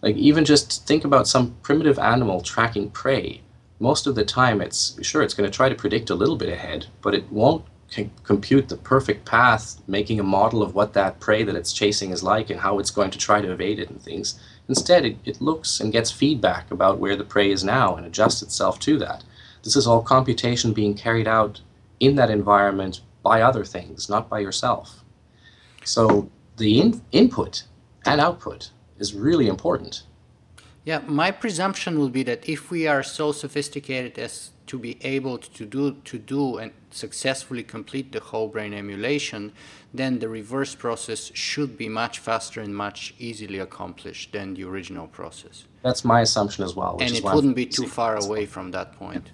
[0.00, 3.42] Like, even just think about some primitive animal tracking prey.
[3.78, 6.48] Most of the time, it's sure it's going to try to predict a little bit
[6.48, 11.20] ahead, but it won't c- compute the perfect path, making a model of what that
[11.20, 13.90] prey that it's chasing is like and how it's going to try to evade it
[13.90, 14.40] and things.
[14.68, 18.42] Instead, it, it looks and gets feedback about where the prey is now and adjusts
[18.42, 19.24] itself to that.
[19.62, 21.60] This is all computation being carried out
[21.98, 25.04] in that environment by other things, not by yourself.
[25.84, 27.64] So the in- input
[28.06, 30.04] and output is really important.
[30.84, 35.36] Yeah, my presumption would be that if we are so sophisticated as to be able
[35.36, 39.52] to do to do and successfully complete the whole brain emulation,
[39.92, 45.08] then the reverse process should be much faster and much easily accomplished than the original
[45.08, 45.64] process.
[45.82, 46.96] That's my assumption as well.
[47.00, 49.32] and it wouldn't be too far away from that point.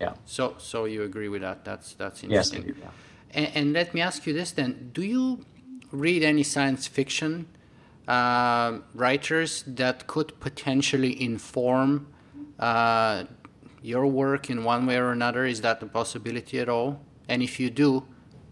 [0.00, 0.14] Yeah.
[0.24, 1.58] So, so you agree with that?
[1.64, 2.62] That's that's Yes, interesting.
[2.62, 2.74] do.
[2.80, 3.38] Yeah.
[3.38, 5.44] And, and let me ask you this then: Do you
[5.92, 7.46] read any science fiction
[8.08, 12.06] uh, writers that could potentially inform
[12.58, 13.24] uh,
[13.86, 15.46] your work in one way or another?
[15.46, 17.00] Is that a possibility at all?
[17.28, 18.04] And if you do,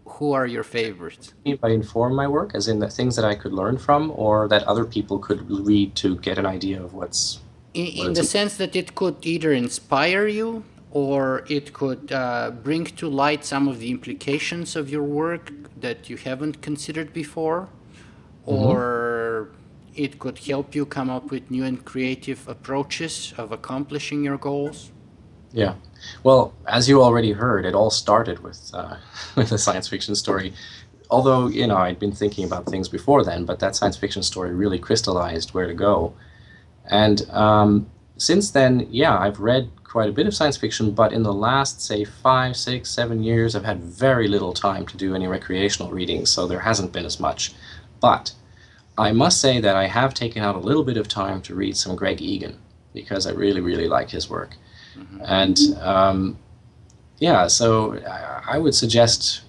[0.05, 1.33] who are your favorites?
[1.43, 4.47] mean by inform my work, as in the things that I could learn from, or
[4.47, 7.39] that other people could read to get an idea of what's.
[7.73, 12.85] In, in the sense that it could either inspire you or it could uh, bring
[12.85, 17.67] to light some of the implications of your work that you haven't considered before,
[18.45, 19.49] or
[19.93, 24.91] it could help you come up with new and creative approaches of accomplishing your goals.
[25.55, 25.75] Yeah.
[26.21, 28.97] Well, as you already heard, it all started with uh,
[29.35, 30.53] with a science fiction story.
[31.09, 34.53] Although you know I'd been thinking about things before then, but that science fiction story
[34.53, 36.13] really crystallized where to go.
[36.87, 41.23] And um, since then, yeah, I've read quite a bit of science fiction, but in
[41.23, 45.27] the last say five, six, seven years, I've had very little time to do any
[45.27, 47.53] recreational reading, so there hasn't been as much.
[48.01, 48.33] But
[48.97, 51.77] I must say that I have taken out a little bit of time to read
[51.77, 52.59] some Greg Egan
[52.93, 54.57] because I really, really like his work.
[55.25, 56.37] And um,
[57.19, 59.41] yeah, so I, I would suggest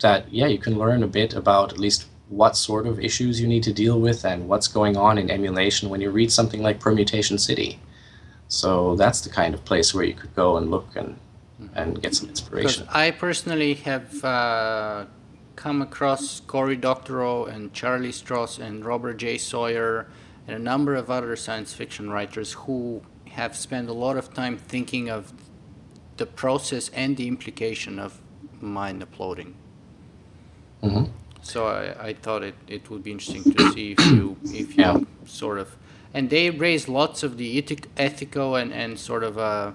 [0.00, 3.46] that, yeah, you can learn a bit about at least what sort of issues you
[3.46, 6.80] need to deal with and what's going on in emulation when you read something like
[6.80, 7.78] Permutation City.
[8.48, 11.18] So that's the kind of place where you could go and look and,
[11.74, 12.86] and get some inspiration.
[12.90, 15.06] I personally have uh,
[15.56, 19.38] come across Cory Doctorow and Charlie Stross and Robert J.
[19.38, 20.08] Sawyer
[20.46, 23.02] and a number of other science fiction writers who
[23.34, 25.32] have spent a lot of time thinking of
[26.16, 28.20] the process and the implication of
[28.60, 29.54] mind uploading.
[30.82, 31.08] Mhm.
[31.42, 34.84] So I, I thought it, it would be interesting to see if you if you
[34.84, 35.00] Yeah.
[35.26, 35.76] sort of
[36.14, 39.72] and they raise lots of the ethic, ethical and, and sort of uh,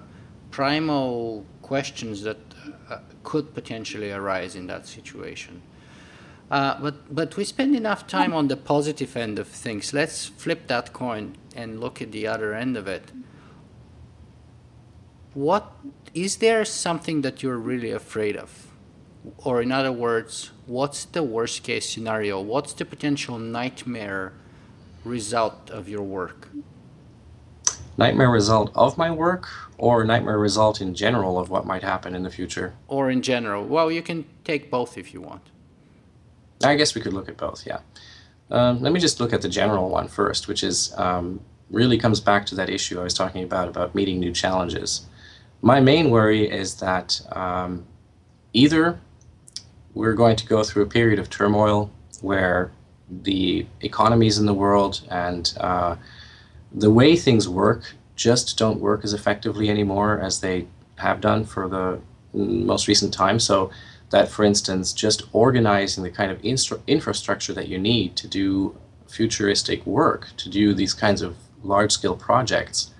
[0.50, 2.38] primal questions that
[2.88, 5.60] uh, could potentially arise in that situation.
[6.50, 9.92] Uh, but but we spend enough time on the positive end of things.
[9.92, 13.12] Let's flip that coin and look at the other end of it.
[15.34, 15.72] What
[16.12, 18.66] is there something that you're really afraid of?
[19.38, 22.40] Or in other words, what's the worst case scenario?
[22.40, 24.32] What's the potential nightmare
[25.04, 26.48] result of your work?
[27.96, 32.22] Nightmare result of my work or nightmare result in general of what might happen in
[32.22, 32.74] the future?
[32.88, 33.64] Or in general?
[33.64, 35.42] Well, you can take both if you want.
[36.64, 37.80] I guess we could look at both, yeah.
[38.50, 42.20] Um, let me just look at the general one first, which is um, really comes
[42.20, 45.06] back to that issue I was talking about about meeting new challenges.
[45.62, 47.84] My main worry is that um,
[48.52, 48.98] either
[49.94, 51.90] we're going to go through a period of turmoil
[52.22, 52.70] where
[53.10, 55.96] the economies in the world and uh,
[56.72, 61.68] the way things work just don't work as effectively anymore as they have done for
[61.68, 62.00] the
[62.32, 63.38] most recent time.
[63.38, 63.70] So
[64.10, 68.76] that, for instance, just organizing the kind of instru- infrastructure that you need to do
[69.08, 72.92] futuristic work, to do these kinds of large scale projects,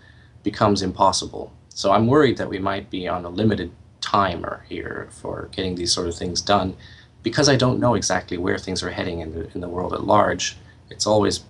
[0.43, 1.53] becomes impossible.
[1.81, 3.71] So I'm worried that we might be on a limited
[4.03, 6.77] timer here for getting these sort of things done
[7.23, 10.05] because I don't know exactly where things are heading in the, in the world at
[10.05, 10.59] large.
[10.91, 11.41] It's always,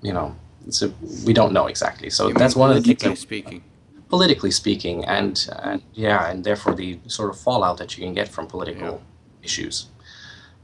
[0.00, 0.34] you know,
[0.66, 0.90] it's a,
[1.26, 2.08] we don't know exactly.
[2.08, 3.64] So You that's one of the things politically speaking.
[4.08, 8.28] politically speaking, and, and yeah, and therefore the sort of fallout that you can get
[8.28, 9.02] from political
[9.42, 9.88] issues.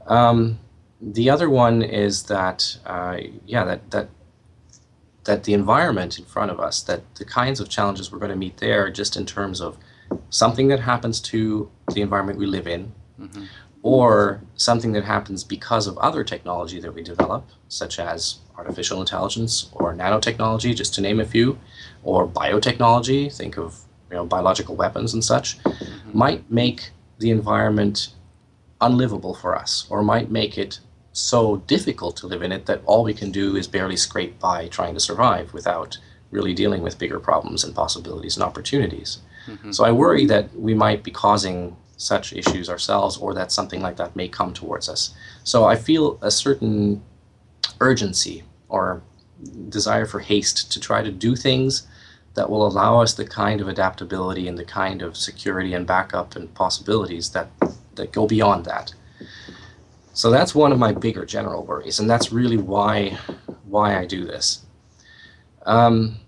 [0.07, 0.57] Um,
[0.99, 4.09] the other one is that, uh, yeah, that that
[5.25, 8.37] that the environment in front of us, that the kinds of challenges we're going to
[8.37, 9.77] meet there, just in terms of
[10.29, 12.91] something that happens to the environment we live in,
[13.81, 19.69] or something that happens because of other technology that we develop, such as artificial intelligence
[19.73, 21.57] or nanotechnology, just to name a few,
[22.03, 26.17] or biotechnology, think of you know, biological weapons and such, mm-hmm.
[26.17, 28.13] might make the environment
[28.79, 30.79] unlivable for us, or might make it
[31.13, 34.67] so difficult to live in it that all we can do is barely scrape by
[34.67, 35.97] trying to survive without
[36.31, 39.19] really dealing with bigger problems and possibilities and opportunities.
[39.47, 39.71] Mm-hmm.
[39.71, 43.97] So I worry that we might be causing such issues ourselves or that something like
[43.97, 45.13] that may come towards us.
[45.43, 47.03] So I feel a certain
[47.79, 49.03] urgency or
[49.69, 51.87] desire for haste to try to do things
[52.33, 56.35] that will allow us the kind of adaptability and the kind of security and backup
[56.35, 57.49] and possibilities that,
[57.93, 58.93] that go beyond that.
[60.13, 63.17] So that's one of my bigger general worries, and that's really why
[63.65, 64.63] why I do this.
[65.65, 66.19] Um,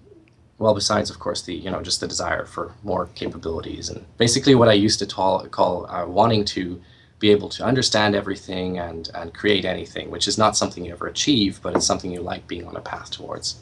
[0.57, 4.55] well, besides, of course, the you know just the desire for more capabilities and basically
[4.55, 6.81] what I used to call, call uh, wanting to
[7.19, 11.07] be able to understand everything and and create anything, which is not something you ever
[11.07, 13.61] achieve, but it's something you like being on a path towards.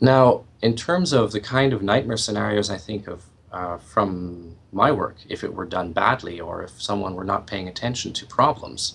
[0.00, 4.90] Now, in terms of the kind of nightmare scenarios I think of uh, from my
[4.90, 8.94] work, if it were done badly or if someone were not paying attention to problems,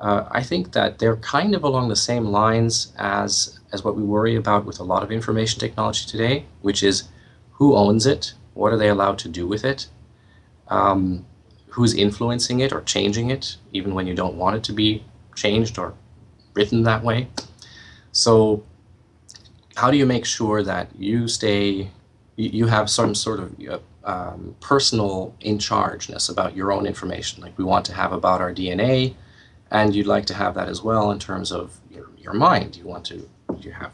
[0.00, 4.02] uh, I think that they're kind of along the same lines as as what we
[4.02, 7.08] worry about with a lot of information technology today, which is
[7.52, 9.88] who owns it, what are they allowed to do with it,
[10.68, 11.26] um,
[11.68, 15.04] who's influencing it or changing it, even when you don't want it to be
[15.34, 15.94] changed or
[16.54, 17.28] written that way.
[18.12, 18.64] So,
[19.76, 21.90] how do you make sure that you stay,
[22.36, 23.54] you have some sort of
[24.08, 27.42] um, personal in chargeness about your own information?
[27.42, 29.14] Like we want to have about our DNA,
[29.70, 32.76] and you'd like to have that as well in terms of your, your mind.
[32.76, 33.28] You want to
[33.60, 33.92] you have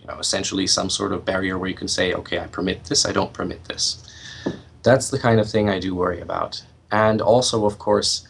[0.00, 3.04] you know essentially some sort of barrier where you can say, okay, I permit this,
[3.04, 4.02] I don't permit this.
[4.84, 6.62] That's the kind of thing I do worry about,
[6.92, 8.28] and also, of course,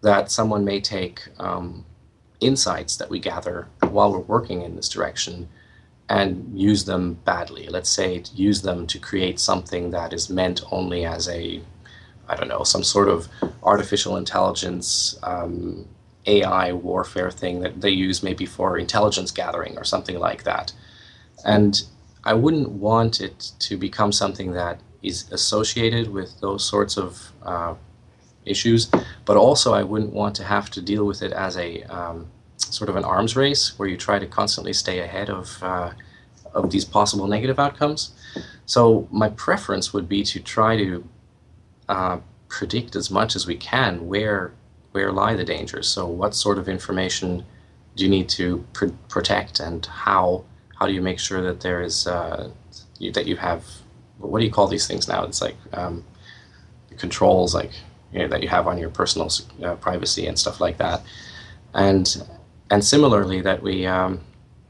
[0.00, 1.84] that someone may take um,
[2.40, 5.48] insights that we gather while we're working in this direction
[6.10, 7.68] and use them badly.
[7.68, 11.62] Let's say use them to create something that is meant only as a,
[12.28, 13.28] I don't know, some sort of
[13.62, 15.86] artificial intelligence um,
[16.26, 20.72] AI warfare thing that they use maybe for intelligence gathering or something like that.
[21.44, 21.80] And
[22.24, 27.74] I wouldn't want it to become something that is associated with those sorts of uh,
[28.44, 28.90] issues,
[29.24, 32.26] but also I wouldn't want to have to deal with it as a um,
[32.60, 35.92] sort of an arms race where you try to constantly stay ahead of uh,
[36.52, 38.12] of these possible negative outcomes.
[38.66, 41.04] So my preference would be to try to
[41.88, 44.52] uh, predict as much as we can where
[44.92, 45.88] where lie the dangers?
[45.88, 47.44] So, what sort of information
[47.96, 50.44] do you need to pr- protect, and how
[50.78, 52.50] how do you make sure that there is uh,
[52.98, 53.64] you, that you have
[54.18, 55.24] what do you call these things now?
[55.24, 56.04] It's like um,
[56.98, 57.70] controls, like
[58.12, 59.30] you know, that you have on your personal
[59.62, 61.02] uh, privacy and stuff like that,
[61.74, 62.22] and
[62.70, 64.20] and similarly that we um,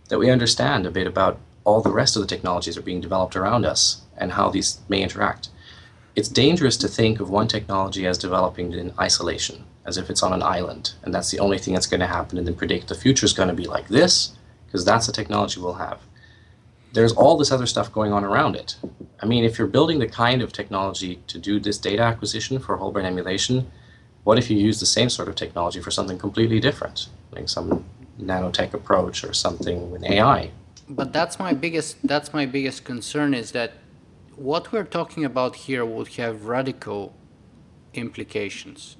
[0.09, 3.01] that we understand a bit about all the rest of the technologies that are being
[3.01, 5.51] developed around us and how these may interact.
[6.17, 10.33] It's dangerous to think of one technology as developing in isolation as if it's on
[10.33, 12.95] an island and that's the only thing that's going to happen and then predict the
[12.95, 14.33] future is going to be like this
[14.67, 16.01] because that's the technology we'll have
[16.93, 18.77] there's all this other stuff going on around it
[19.21, 22.77] i mean if you're building the kind of technology to do this data acquisition for
[22.77, 23.71] whole brain emulation
[24.25, 27.85] what if you use the same sort of technology for something completely different like some
[28.21, 30.51] nanotech approach or something with ai
[30.89, 33.73] but that's my biggest that's my biggest concern is that
[34.37, 37.15] what we're talking about here would have radical
[37.95, 38.97] implications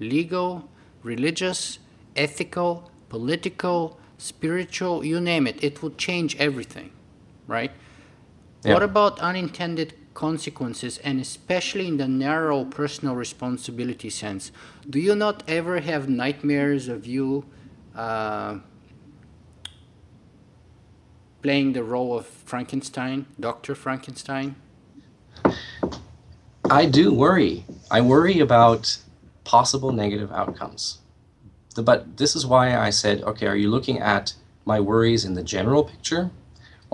[0.00, 0.68] legal,
[1.02, 1.78] religious,
[2.16, 5.62] ethical, political, spiritual, you name it.
[5.62, 6.90] It would change everything,
[7.46, 7.72] right?
[8.64, 8.74] Yeah.
[8.74, 14.52] What about unintended consequences, and especially in the narrow personal responsibility sense?
[14.88, 17.44] Do you not ever have nightmares of you
[17.94, 18.58] uh,
[21.42, 23.74] playing the role of Frankenstein, Dr.
[23.74, 24.56] Frankenstein?
[26.70, 27.64] I do worry.
[27.90, 28.98] I worry about
[29.44, 30.98] possible negative outcomes.
[31.76, 34.34] But this is why I said, okay, are you looking at
[34.64, 36.30] my worries in the general picture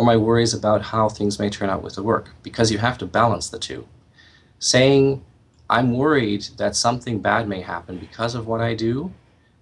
[0.01, 2.31] or my worries about how things may turn out with the work?
[2.43, 3.87] Because you have to balance the two.
[4.59, 5.23] Saying,
[5.69, 9.13] I'm worried that something bad may happen because of what I do,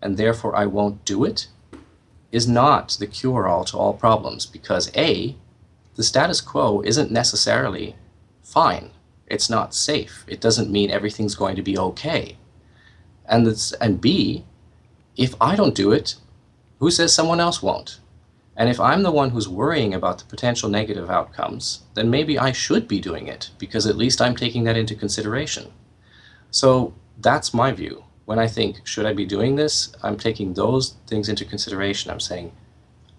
[0.01, 1.49] and therefore I won't do it,
[2.31, 5.35] is not the cure all to all problems because A,
[5.97, 7.97] the status quo isn't necessarily
[8.45, 8.93] fine.
[9.27, 10.25] It's not safe.
[10.29, 12.39] It doesn't mean everything's going to be okay.
[13.27, 13.45] And,
[13.81, 14.45] and B,
[15.17, 16.15] if I don't do it,
[16.79, 17.99] who says someone else won't?
[18.59, 22.53] And if I'm the one who's worrying about the potential negative outcomes, then maybe I
[22.53, 25.73] should be doing it because at least I'm taking that into consideration.
[26.51, 28.05] So that's my view.
[28.29, 29.91] when I think, should I be doing this?
[30.03, 32.11] I'm taking those things into consideration.
[32.11, 32.53] I'm saying,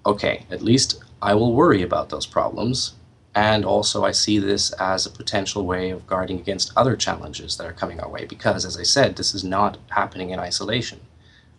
[0.05, 2.93] okay, at least I will worry about those problems.
[3.33, 7.65] And also, I see this as a potential way of guarding against other challenges that
[7.65, 8.25] are coming our way.
[8.25, 10.99] Because, as I said, this is not happening in isolation.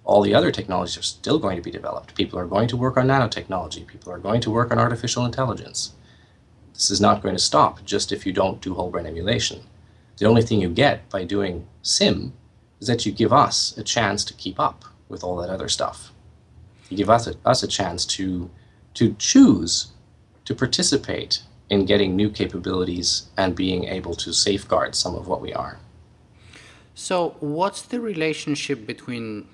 [0.05, 2.15] All the other technologies are still going to be developed.
[2.15, 3.87] People are going to work on nanotechnology.
[3.87, 5.93] People are going to work on artificial intelligence.
[6.75, 9.63] This is not going to stop just if you don't do whole brain emulation.
[10.17, 12.33] The only thing you get by doing SIM
[12.81, 16.13] is that you give us a chance to keep up with all that other stuff.
[16.89, 18.51] You give us a, us a chance to,
[18.95, 19.89] to choose
[20.45, 25.53] to participate in getting new capabilities and being able to safeguard some of what we
[25.53, 25.79] are.
[26.95, 29.47] So, what's the relationship between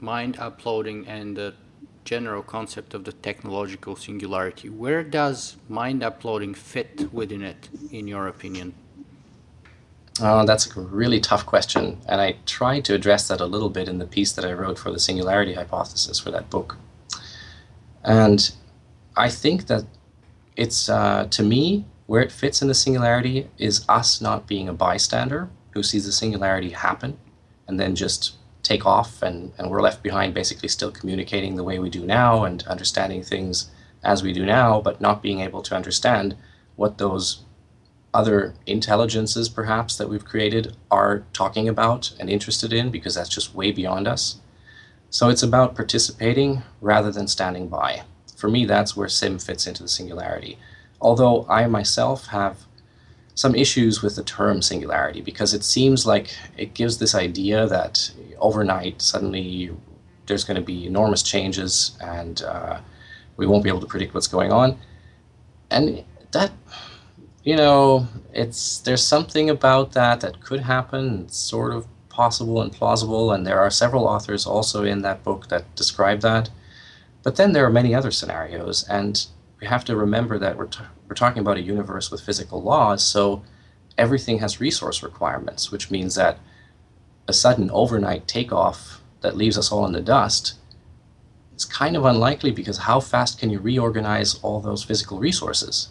[0.00, 1.54] mind uploading and the
[2.04, 4.68] general concept of the technological singularity?
[4.68, 8.74] Where does mind uploading fit within it, in your opinion?
[10.20, 13.88] Oh, that's a really tough question, and I tried to address that a little bit
[13.88, 16.76] in the piece that I wrote for the singularity hypothesis for that book.
[18.02, 18.50] And
[19.16, 19.84] I think that
[20.56, 24.72] it's, uh, to me, where it fits in the singularity is us not being a
[24.72, 27.18] bystander who sees the singularity happen
[27.68, 28.37] and then just
[28.68, 32.44] take off, and, and we're left behind basically still communicating the way we do now
[32.44, 33.70] and understanding things
[34.04, 36.36] as we do now, but not being able to understand
[36.76, 37.44] what those
[38.12, 43.54] other intelligences perhaps that we've created are talking about and interested in because that's just
[43.54, 44.38] way beyond us.
[45.10, 48.02] So it's about participating rather than standing by.
[48.36, 50.58] For me, that's where SIM fits into the singularity.
[51.00, 52.66] Although I myself have
[53.38, 58.10] some issues with the term singularity because it seems like it gives this idea that
[58.40, 59.70] overnight suddenly
[60.26, 62.80] there's going to be enormous changes and uh,
[63.36, 64.76] we won't be able to predict what's going on.
[65.70, 66.50] And that
[67.44, 71.22] you know, it's there's something about that that could happen.
[71.26, 75.48] It's sort of possible and plausible, and there are several authors also in that book
[75.48, 76.50] that describe that.
[77.22, 79.24] But then there are many other scenarios, and
[79.60, 83.02] we have to remember that we're t- we're talking about a universe with physical laws,
[83.02, 83.42] so
[83.96, 86.38] everything has resource requirements, which means that
[87.26, 90.54] a sudden overnight takeoff that leaves us all in the dust
[91.56, 95.88] is kind of unlikely because how fast can you reorganize all those physical resources?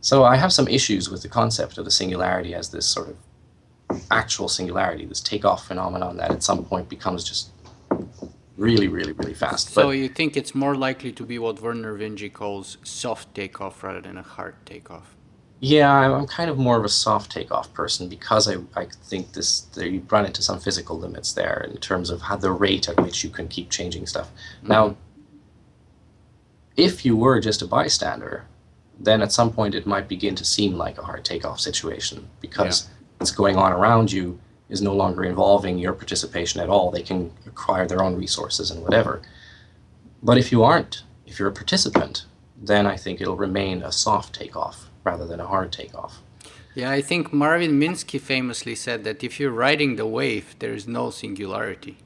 [0.00, 3.16] So I have some issues with the concept of the singularity as this sort of
[4.10, 7.50] actual singularity, this takeoff phenomenon that at some point becomes just
[8.62, 9.70] really, really, really fast.
[9.70, 13.82] So but, you think it's more likely to be what Vernor Vinge calls soft takeoff
[13.82, 15.16] rather than a hard takeoff?
[15.60, 19.68] Yeah, I'm kind of more of a soft takeoff person because I, I think this
[19.76, 23.22] you run into some physical limits there in terms of how the rate at which
[23.22, 24.28] you can keep changing stuff.
[24.28, 24.68] Mm-hmm.
[24.68, 24.96] Now,
[26.76, 28.44] if you were just a bystander,
[28.98, 32.82] then at some point it might begin to seem like a hard takeoff situation because
[32.82, 32.94] yeah.
[33.18, 34.38] what's going on around you
[34.72, 36.90] is no longer involving your participation at all.
[36.90, 39.20] They can acquire their own resources and whatever.
[40.22, 42.24] But if you aren't, if you're a participant,
[42.56, 46.22] then I think it'll remain a soft takeoff rather than a hard takeoff.
[46.74, 50.88] Yeah, I think Marvin Minsky famously said that if you're riding the wave, there is
[50.88, 51.98] no singularity.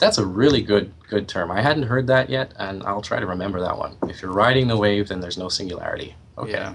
[0.00, 1.50] That's a really good good term.
[1.50, 3.96] I hadn't heard that yet, and I'll try to remember that one.
[4.08, 6.14] If you're riding the wave, then there's no singularity.
[6.36, 6.52] Okay.
[6.52, 6.74] Yeah.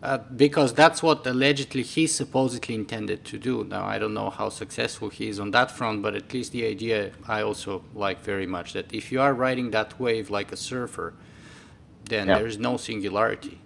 [0.00, 3.64] Uh, because that's what allegedly he supposedly intended to do.
[3.64, 6.64] Now I don't know how successful he is on that front, but at least the
[6.66, 10.56] idea I also like very much that if you are riding that wave like a
[10.56, 11.14] surfer,
[12.04, 12.38] then yeah.
[12.38, 13.60] there's no singularity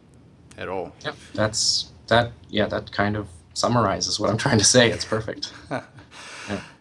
[0.56, 0.94] at all.
[1.04, 2.32] Yep, that's that.
[2.48, 4.90] Yeah, that kind of summarizes what I'm trying to say.
[4.90, 5.52] It's perfect.
[5.70, 5.82] yeah.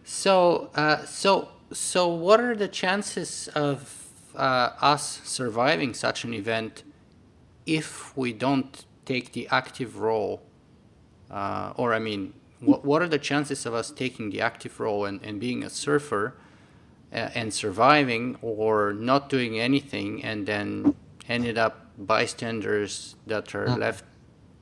[0.04, 6.82] So, uh, so so, what are the chances of uh, us surviving such an event
[7.66, 10.42] if we don't take the active role?
[11.30, 15.04] Uh, or, I mean, what, what are the chances of us taking the active role
[15.04, 16.34] and, and being a surfer
[17.12, 20.94] uh, and surviving, or not doing anything and then
[21.28, 23.78] ended up bystanders that are mm.
[23.78, 24.04] left,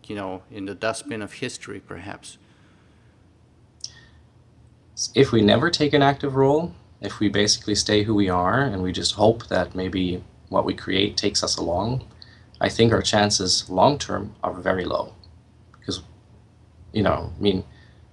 [0.07, 2.39] you know, in the dustbin of history, perhaps?
[5.15, 8.83] If we never take an active role, if we basically stay who we are and
[8.83, 12.05] we just hope that maybe what we create takes us along,
[12.61, 15.15] I think our chances long term are very low.
[15.79, 16.03] Because,
[16.93, 17.65] you know, I mean,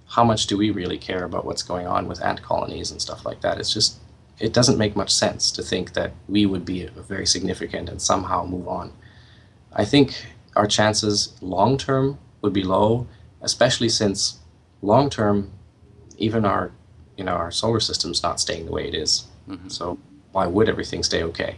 [0.06, 3.26] how much do we really care about what's going on with ant colonies and stuff
[3.26, 3.58] like that?
[3.58, 3.98] It's just,
[4.38, 8.44] it doesn't make much sense to think that we would be very significant and somehow
[8.44, 8.92] move on.
[9.72, 10.14] I think
[10.56, 13.06] our chances long term would be low,
[13.42, 14.38] especially since
[14.82, 15.52] long term,
[16.16, 16.72] even our
[17.16, 19.26] you know our solar system's not staying the way it is.
[19.48, 19.68] Mm-hmm.
[19.68, 19.98] So
[20.32, 21.56] why would everything stay okay?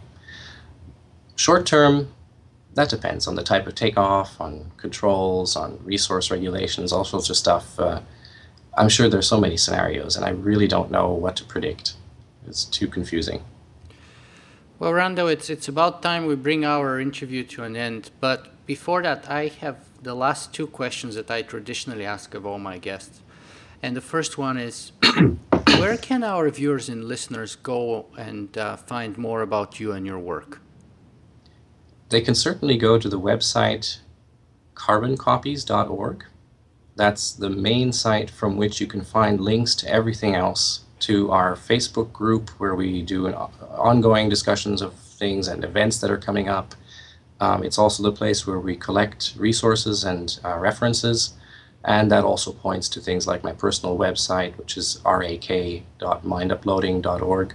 [1.37, 2.13] Short term,
[2.81, 7.37] that depends on the type of takeoff, on controls, on resource regulations, all sorts of
[7.37, 7.79] stuff.
[7.79, 8.01] Uh,
[8.79, 11.93] I'm sure there's so many scenarios, and I really don't know what to predict.
[12.47, 13.43] It's too confusing.
[14.79, 18.11] Well, Randal, it's it's about time we bring our interview to an end.
[18.19, 22.59] But before that, I have the last two questions that I traditionally ask of all
[22.59, 23.21] my guests.
[23.83, 24.93] And the first one is,
[25.81, 30.19] where can our viewers and listeners go and uh, find more about you and your
[30.19, 30.61] work?
[32.11, 33.99] They can certainly go to the website
[34.75, 36.25] carboncopies.org.
[36.97, 41.55] That's the main site from which you can find links to everything else to our
[41.55, 46.49] Facebook group where we do an ongoing discussions of things and events that are coming
[46.49, 46.75] up.
[47.39, 51.35] Um, it's also the place where we collect resources and uh, references,
[51.85, 57.55] and that also points to things like my personal website, which is rak.minduploading.org.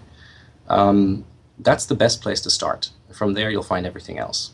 [0.68, 1.26] Um,
[1.60, 2.90] that's the best place to start.
[3.16, 4.52] From there, you'll find everything else.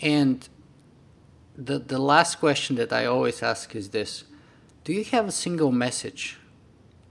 [0.00, 0.48] And
[1.56, 4.24] the the last question that I always ask is this:
[4.84, 6.38] Do you have a single message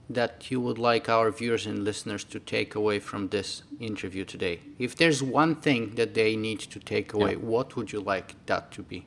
[0.08, 4.60] that you would like our viewers and listeners to take away from this interview today?
[4.78, 7.38] If there's one thing that they need to take away, yeah.
[7.38, 9.06] what would you like that to be?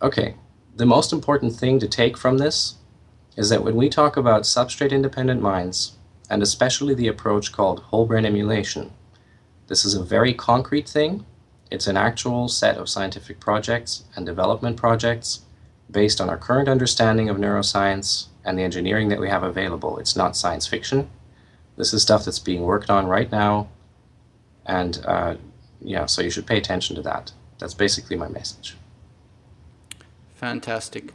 [0.00, 0.36] Okay.
[0.76, 2.76] The most important thing to take from this
[3.36, 5.96] is that when we talk about substrate independent minds,
[6.28, 8.92] and especially the approach called whole brain emulation,
[9.68, 11.24] this is a very concrete thing.
[11.70, 15.40] It's an actual set of scientific projects and development projects
[15.90, 19.98] based on our current understanding of neuroscience and the engineering that we have available.
[19.98, 21.10] It's not science fiction.
[21.76, 23.68] This is stuff that's being worked on right now,
[24.64, 25.34] and uh,
[25.80, 27.32] yeah, so you should pay attention to that.
[27.58, 28.76] That's basically my message.
[30.34, 31.12] Fantastic.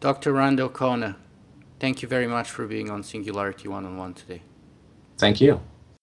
[0.00, 0.32] Dr.
[0.32, 1.14] Randal Koene,
[1.78, 4.42] thank you very much for being on Singularity One on One today.
[5.16, 5.60] Thank you.